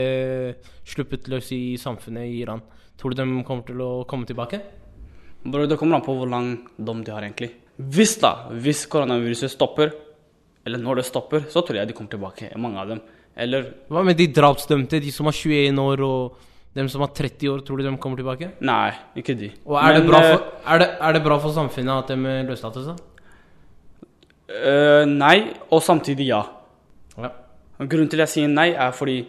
sluppet 0.87 1.27
løs 1.31 1.49
i 1.55 1.63
samfunnet 1.81 2.29
i 2.29 2.37
Iran, 2.43 2.61
tror 2.99 3.13
du 3.15 3.21
de 3.21 3.43
kommer 3.47 3.65
til 3.67 3.81
å 3.81 3.91
komme 4.09 4.29
tilbake? 4.29 4.61
Bro, 5.41 5.65
det 5.65 5.79
kommer 5.79 5.97
an 5.97 6.05
på 6.05 6.13
hvor 6.13 6.29
lang 6.29 6.53
dom 6.77 7.01
de 7.05 7.13
har, 7.13 7.25
egentlig. 7.25 7.49
Hvis 7.81 8.19
da, 8.21 8.51
hvis 8.61 8.85
koronaviruset 8.91 9.49
stopper, 9.49 9.89
eller 10.67 10.81
når 10.81 11.01
det 11.01 11.07
stopper, 11.09 11.47
så 11.49 11.63
tror 11.65 11.81
jeg 11.81 11.89
de 11.89 11.97
kommer 11.97 12.13
tilbake, 12.13 12.51
mange 12.61 12.77
av 12.77 12.93
dem. 12.93 13.01
Eller 13.41 13.71
Hva 13.89 14.03
med 14.05 14.19
de 14.19 14.27
drapsdømte, 14.29 15.01
de 15.01 15.11
som 15.13 15.29
har 15.29 15.33
21 15.33 15.81
år, 15.81 16.03
og 16.05 16.75
dem 16.77 16.89
som 16.91 17.01
har 17.01 17.09
30 17.17 17.49
år, 17.49 17.63
tror 17.65 17.81
du 17.81 17.87
de 17.87 17.95
kommer 17.99 18.21
tilbake? 18.21 18.51
Nei, 18.63 18.91
ikke 19.17 19.35
de. 19.39 19.49
Og 19.65 19.79
er, 19.81 19.97
det 19.97 20.05
bra 20.07 20.21
eh, 20.21 20.33
for, 20.35 20.51
er, 20.61 20.83
det, 20.83 20.89
er 21.01 21.17
det 21.17 21.23
bra 21.25 21.39
for 21.41 21.55
samfunnet 21.55 21.95
at 21.95 22.13
de 22.13 22.35
løslates, 22.51 22.91
da? 22.91 23.11
Eh, 24.51 25.05
nei, 25.09 25.37
og 25.71 25.81
samtidig 25.83 26.27
ja. 26.31 26.41
Ja. 27.17 27.31
Grunnen 27.81 28.09
til 28.11 28.21
jeg 28.23 28.31
sier 28.31 28.51
nei, 28.51 28.69
er 28.73 28.91
fordi 28.95 29.19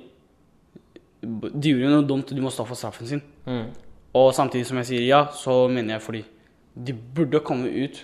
de 1.23 1.71
gjorde 1.71 1.87
jo 1.87 1.91
noe 1.95 2.07
dumt, 2.07 2.33
de 2.35 2.43
må 2.43 2.51
stå 2.51 2.67
for 2.67 2.79
straffen 2.79 3.09
sin. 3.09 3.23
Mm. 3.47 3.69
Og 4.19 4.33
samtidig 4.37 4.67
som 4.69 4.81
jeg 4.83 4.91
sier 4.91 5.05
ja, 5.07 5.21
så 5.37 5.67
mener 5.73 5.97
jeg 5.97 6.05
fordi 6.05 6.25
de 6.73 6.95
burde 6.97 7.41
komme 7.45 7.71
ut 7.71 8.03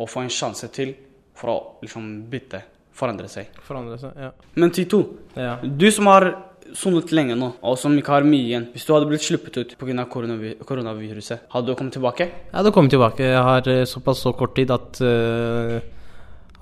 og 0.00 0.08
få 0.10 0.22
en 0.24 0.32
sjanse 0.32 0.68
til 0.74 0.94
for 1.38 1.50
å 1.52 1.58
liksom 1.82 2.06
bytte, 2.30 2.62
forandre 2.96 3.28
seg. 3.30 3.50
Forandre 3.64 3.98
seg, 4.00 4.16
ja. 4.20 4.30
Men 4.54 4.72
Tito, 4.74 5.02
Ja. 5.36 5.56
du 5.62 5.90
som 5.90 6.06
har 6.06 6.28
sonet 6.76 7.10
lenge 7.12 7.34
nå, 7.36 7.52
og 7.62 7.76
som 7.78 7.96
ikke 7.98 8.12
har 8.14 8.24
mye 8.24 8.46
igjen 8.46 8.66
Hvis 8.72 8.86
du 8.86 8.92
hadde 8.94 9.08
blitt 9.10 9.24
sluppet 9.24 9.56
ut 9.58 9.74
pga. 9.76 10.04
Koronavi 10.08 10.54
koronaviruset, 10.64 11.48
hadde 11.52 11.66
du 11.66 11.74
kommet 11.74 11.92
tilbake? 11.92 12.28
Jeg 12.28 12.54
hadde 12.54 12.72
kommet 12.72 12.90
tilbake. 12.94 13.18
Jeg 13.24 13.42
har 13.42 13.68
eh, 13.68 13.84
såpass 13.84 14.22
så 14.22 14.32
kort 14.32 14.54
tid 14.56 14.70
at 14.70 15.00
eh, 15.00 15.80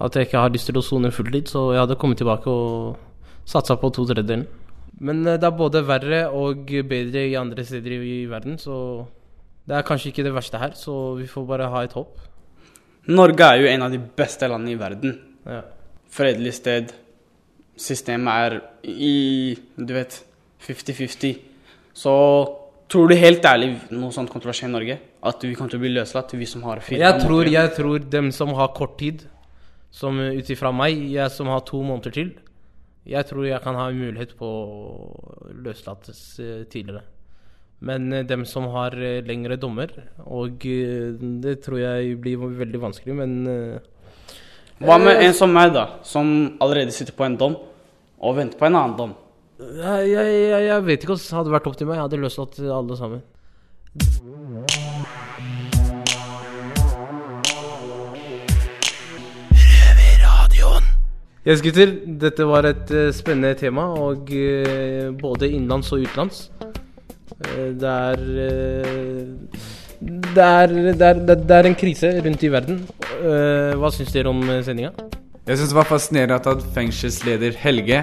At 0.00 0.16
jeg 0.16 0.28
ikke 0.28 0.40
har 0.40 0.52
lyst 0.52 0.70
til 0.70 0.80
å 0.80 0.84
sone 0.84 1.12
fulltid, 1.12 1.50
så 1.52 1.70
jeg 1.74 1.82
hadde 1.82 1.98
kommet 2.00 2.20
tilbake 2.20 2.48
og 2.48 2.96
satsa 3.48 3.76
på 3.80 3.90
to 3.92 4.06
tredjedeler. 4.08 4.46
Men 5.00 5.22
eh, 5.26 5.38
det 5.40 5.48
er 5.48 5.56
både 5.56 5.84
verre 5.86 6.22
og 6.36 6.70
bedre 6.88 7.26
i 7.28 7.36
andre 7.38 7.64
steder 7.64 7.96
i 7.98 8.24
verden, 8.30 8.56
så 8.60 9.04
det 9.68 9.76
er 9.76 9.86
kanskje 9.86 10.10
ikke 10.10 10.24
det 10.26 10.34
verste 10.34 10.60
her, 10.60 10.72
så 10.76 11.14
vi 11.18 11.28
får 11.30 11.46
bare 11.48 11.68
ha 11.72 11.84
et 11.84 11.96
håp. 11.96 12.16
Norge 13.10 13.46
er 13.46 13.60
jo 13.62 13.68
en 13.70 13.84
av 13.86 13.92
de 13.92 14.00
beste 14.00 14.48
landene 14.48 14.74
i 14.74 14.80
verden. 14.80 15.14
Ja. 15.48 15.62
Fredelig 16.10 16.56
sted. 16.58 16.92
Systemet 17.80 18.32
er 18.34 18.56
i 18.84 19.56
Du 19.76 19.94
vet 19.96 20.18
50-50. 20.66 21.38
Så 21.96 22.12
tror 22.90 23.08
du 23.08 23.16
helt 23.16 23.46
ærlig 23.46 23.70
noe 23.94 24.12
sånt 24.12 24.30
kommer 24.30 24.48
til 24.48 24.52
å 24.52 24.56
skje 24.58 24.68
i 24.68 24.74
Norge? 24.74 24.98
At 25.26 25.44
vi 25.44 25.54
kommer 25.56 25.72
til 25.72 25.80
å 25.80 25.84
bli 25.84 25.92
løslatt, 25.94 26.34
vi 26.36 26.48
som 26.48 26.64
har 26.68 26.82
fire 26.84 27.00
Jeg 27.00 27.22
tror, 27.22 27.48
jeg 27.48 27.72
tror 27.76 28.04
dem 28.12 28.30
som 28.36 28.52
har 28.58 28.72
kort 28.76 28.98
tid, 29.00 29.24
som 29.90 30.18
ut 30.20 30.50
ifra 30.50 30.70
meg, 30.74 30.98
jeg 31.11 31.35
som 31.35 31.50
har 31.50 31.64
to 31.66 31.83
måneder 31.83 32.14
til 32.14 32.31
Jeg 33.09 33.26
tror 33.26 33.46
jeg 33.46 33.62
kan 33.64 33.79
ha 33.79 33.88
en 33.90 33.98
mulighet 33.98 34.37
på 34.38 34.46
å 34.46 35.53
løslates 35.64 36.20
eh, 36.38 36.64
tidligere. 36.70 37.03
Men 37.81 38.12
eh, 38.12 38.26
dem 38.29 38.44
som 38.46 38.68
har 38.74 38.94
eh, 38.94 39.22
lengre 39.26 39.57
dommer, 39.57 39.90
og 40.26 40.61
det 40.61 41.57
tror 41.64 41.81
jeg 41.81 42.20
blir 42.20 42.37
veldig 42.61 42.83
vanskelig, 42.83 43.16
men 43.16 43.81
Hva 44.81 44.98
med 45.00 45.24
en 45.24 45.35
som 45.35 45.50
meg, 45.53 45.72
da? 45.74 45.87
Som 46.07 46.57
allerede 46.61 46.94
sitter 46.94 47.16
på 47.16 47.26
en 47.26 47.37
dom, 47.40 47.59
og 48.20 48.37
venter 48.37 48.61
på 48.61 48.68
en 48.68 48.79
annen 48.79 48.96
dom. 49.00 49.16
Jeg, 49.61 50.12
jeg, 50.12 50.38
jeg, 50.68 50.85
vet 50.87 51.03
ikke. 51.05 51.18
Hadde 51.35 51.50
det 51.50 51.57
vært 51.59 51.68
opp 51.68 51.76
til 51.76 51.90
meg, 51.90 51.98
jeg 51.98 52.07
hadde 52.07 52.22
løslatt 52.22 52.62
alle 52.79 53.00
sammen. 53.00 54.88
Yes, 61.46 61.62
gutter. 61.64 61.92
Dette 62.20 62.44
var 62.44 62.66
et 62.68 62.90
uh, 62.92 63.09
spennende 63.16 63.55
tema, 63.57 63.87
og 63.96 64.29
uh, 64.29 65.11
både 65.20 65.48
innenlands 65.48 65.88
og 65.96 66.03
utenlands. 66.05 66.50
Uh, 67.40 67.70
det 67.81 67.88
er 67.88 68.24
eh, 68.44 69.70
det 70.00 70.42
er, 70.44 70.66
det, 70.72 71.03
er, 71.05 71.18
det 71.37 71.50
er- 71.57 71.66
en 71.68 71.74
krise 71.76 72.11
rundt 72.24 72.42
i 72.44 72.48
verden. 72.53 72.79
Eh, 73.20 73.74
hva 73.76 73.90
syns 73.92 74.12
dere 74.14 74.31
om 74.33 74.40
eh, 74.48 74.62
sendinga? 74.64 74.90
Jeg 75.46 75.59
syns 75.61 75.72
det 75.72 75.76
var 75.76 75.88
fascinerende 75.88 76.38
at 76.53 76.62
fengselsleder 76.74 77.57
Helge 77.61 77.98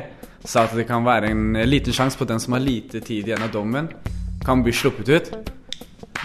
sa 0.45 0.65
at 0.67 0.75
det 0.77 0.85
kan 0.89 1.05
være 1.05 1.31
en 1.33 1.55
eh, 1.57 1.65
liten 1.65 1.93
sjanse 1.93 2.17
på 2.17 2.25
at 2.27 2.33
den 2.35 2.41
som 2.43 2.53
har 2.53 2.61
lite 2.61 3.01
tid 3.01 3.29
igjen 3.31 3.41
av 3.45 3.49
dommen, 3.53 3.89
kan 4.45 4.61
bli 4.65 4.73
sluppet 4.77 5.09
ut. 5.09 5.31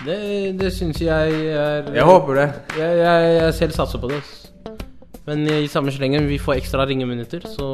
Det, 0.05 0.18
det 0.61 0.72
syns 0.77 1.01
jeg 1.01 1.40
er 1.57 1.88
Jeg 1.94 2.05
håper 2.09 2.40
det. 2.40 2.48
Jeg, 2.79 2.98
jeg, 3.01 3.35
jeg 3.40 3.55
selv 3.62 3.77
satser 3.81 4.01
på 4.03 4.12
det. 4.12 4.20
Men 5.26 5.44
i 5.46 5.68
samme 5.70 5.92
slengen, 5.94 6.26
vi 6.26 6.38
får 6.42 6.58
ekstra 6.58 6.87
ringeminutter, 6.88 7.44
så 7.46 7.68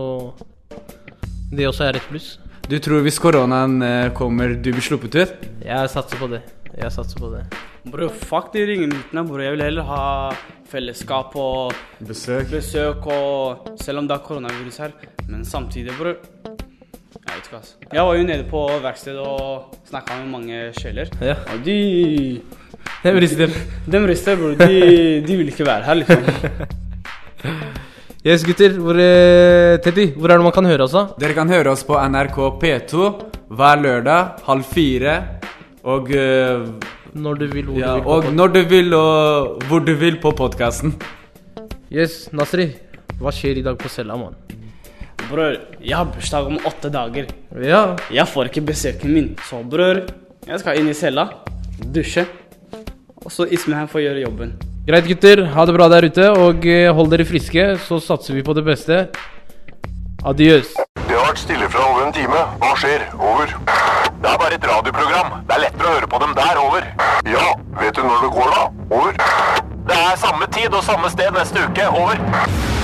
det 1.52 1.64
også 1.68 1.86
er 1.88 1.96
et 1.96 2.08
pluss. 2.10 2.34
Du 2.68 2.76
tror 2.84 3.00
hvis 3.06 3.16
koronaen 3.22 3.78
eh, 3.82 4.10
kommer, 4.12 4.52
du 4.52 4.68
blir 4.74 4.84
sluppet 4.84 5.14
ut? 5.16 5.46
Jeg 5.64 5.88
satser 5.88 6.20
på 6.20 6.28
det. 6.28 6.42
Jeg 6.76 6.92
satser 6.92 7.22
på 7.22 7.30
det. 7.32 7.46
Bror, 7.88 8.10
fuck 8.28 8.50
de 8.52 8.66
ringeminuttene, 8.68 9.22
bror. 9.24 9.40
Jeg 9.46 9.54
vil 9.54 9.62
heller 9.64 9.86
ha 9.88 10.02
fellesskap 10.68 11.32
og 11.40 11.72
Besøk. 12.04 12.50
besøk 12.52 13.06
og 13.08 13.70
Selv 13.80 14.02
om 14.02 14.08
det 14.10 14.18
er 14.18 14.26
koronavirus 14.26 14.76
her. 14.84 14.92
Men 15.28 15.44
samtidig, 15.48 15.94
bror 15.96 16.12
Jeg 16.12 17.36
vet 17.38 17.48
ikke, 17.48 17.56
altså. 17.56 17.74
Jeg 17.92 18.04
var 18.04 18.14
jo 18.18 18.26
nede 18.28 18.44
på 18.50 18.60
verkstedet 18.84 19.24
og 19.24 19.78
snakka 19.88 20.18
med 20.20 20.28
mange 20.36 20.60
sjeler. 20.76 21.08
Ja. 21.24 21.38
Og 21.54 21.64
de 21.64 22.42
De 23.02 23.14
rister. 23.20 23.48
Dem 23.90 24.04
rister, 24.04 24.36
bror. 24.36 24.52
De, 24.60 25.24
de 25.24 25.36
vil 25.40 25.48
ikke 25.48 25.64
være 25.66 25.88
her, 25.88 25.94
liksom. 26.02 26.28
Yes, 28.28 28.42
gutter. 28.44 28.74
Hvor, 28.76 28.98
eh, 29.00 29.78
Teddy, 29.80 30.10
hvor 30.12 30.28
er 30.28 30.36
det 30.36 30.44
man 30.44 30.52
kan 30.52 30.66
høre 30.68 30.84
oss, 30.84 30.92
da? 30.92 31.06
Dere 31.16 31.32
kan 31.32 31.48
høre 31.48 31.70
oss 31.72 31.80
på 31.86 31.96
NRK 31.96 32.36
P2 32.60 33.06
hver 33.56 33.80
lørdag 33.80 34.42
halv 34.44 34.66
fire. 34.68 35.14
Og 35.88 36.10
eh, 36.12 36.66
Når 37.14 37.38
du 37.40 37.46
vil, 37.54 37.70
hvor 37.70 37.80
ja, 37.80 37.94
du 37.94 38.02
vil. 38.02 38.10
Og 38.12 38.28
når 38.34 38.52
du 38.52 38.60
vil, 38.68 38.92
og 38.98 39.64
hvor 39.70 39.80
du 39.80 39.94
vil 39.96 40.20
på 40.20 40.34
podkasten. 40.36 40.92
Yes, 41.88 42.28
Nasri. 42.36 42.68
Hva 43.16 43.32
skjer 43.32 43.62
i 43.62 43.64
dag 43.64 43.80
på 43.80 43.88
cella, 43.88 44.18
mann? 44.20 44.36
Bror, 45.30 45.56
jeg 45.80 45.96
har 45.96 46.12
bursdag 46.12 46.52
om 46.52 46.60
åtte 46.68 46.92
dager. 46.92 47.32
Ja. 47.64 47.96
Jeg 48.12 48.28
får 48.28 48.52
ikke 48.52 48.66
besøken 48.68 49.14
min. 49.14 49.36
Så 49.48 49.64
bror, 49.64 50.04
jeg 50.44 50.60
skal 50.60 50.82
inn 50.82 50.92
i 50.92 50.98
cella, 51.00 51.30
dusje, 51.80 52.28
og 53.24 53.32
så 53.32 53.48
Ismail 53.48 53.88
får 53.88 54.04
gjøre 54.04 54.28
jobben. 54.28 54.58
Greit, 54.88 55.04
gutter. 55.04 55.42
Ha 55.52 55.64
det 55.68 55.72
bra 55.76 55.86
der 55.92 56.06
ute, 56.08 56.26
og 56.32 56.62
eh, 56.64 56.86
hold 56.96 57.10
dere 57.12 57.26
friske. 57.28 57.64
Så 57.84 57.98
satser 58.00 58.38
vi 58.38 58.40
på 58.46 58.54
det 58.56 58.62
beste. 58.64 59.02
Adios. 60.24 60.70
Det 60.96 61.12
har 61.12 61.26
vært 61.26 61.42
stille 61.42 61.68
fra 61.68 61.82
over 61.90 62.06
en 62.06 62.14
time. 62.16 62.40
Hva 62.62 62.70
skjer? 62.80 63.04
Over. 63.18 63.52
Det 63.68 64.32
er 64.32 64.40
bare 64.40 64.56
et 64.56 64.64
radioprogram. 64.72 65.36
Det 65.44 65.58
er 65.58 65.64
lettere 65.66 65.92
å 65.92 65.94
høre 65.98 66.08
på 66.08 66.22
dem 66.24 66.34
der. 66.40 66.62
Over. 66.64 66.88
Ja, 67.28 67.44
vet 67.82 68.00
du 68.00 68.08
når 68.08 68.24
det 68.24 68.32
går 68.38 68.50
da? 68.56 68.64
Over. 68.88 69.22
Det 69.92 70.02
er 70.08 70.18
samme 70.24 70.48
tid 70.56 70.72
og 70.72 70.84
samme 70.88 71.12
sted 71.12 71.36
neste 71.36 71.68
uke. 71.68 71.92
Over. 71.92 72.77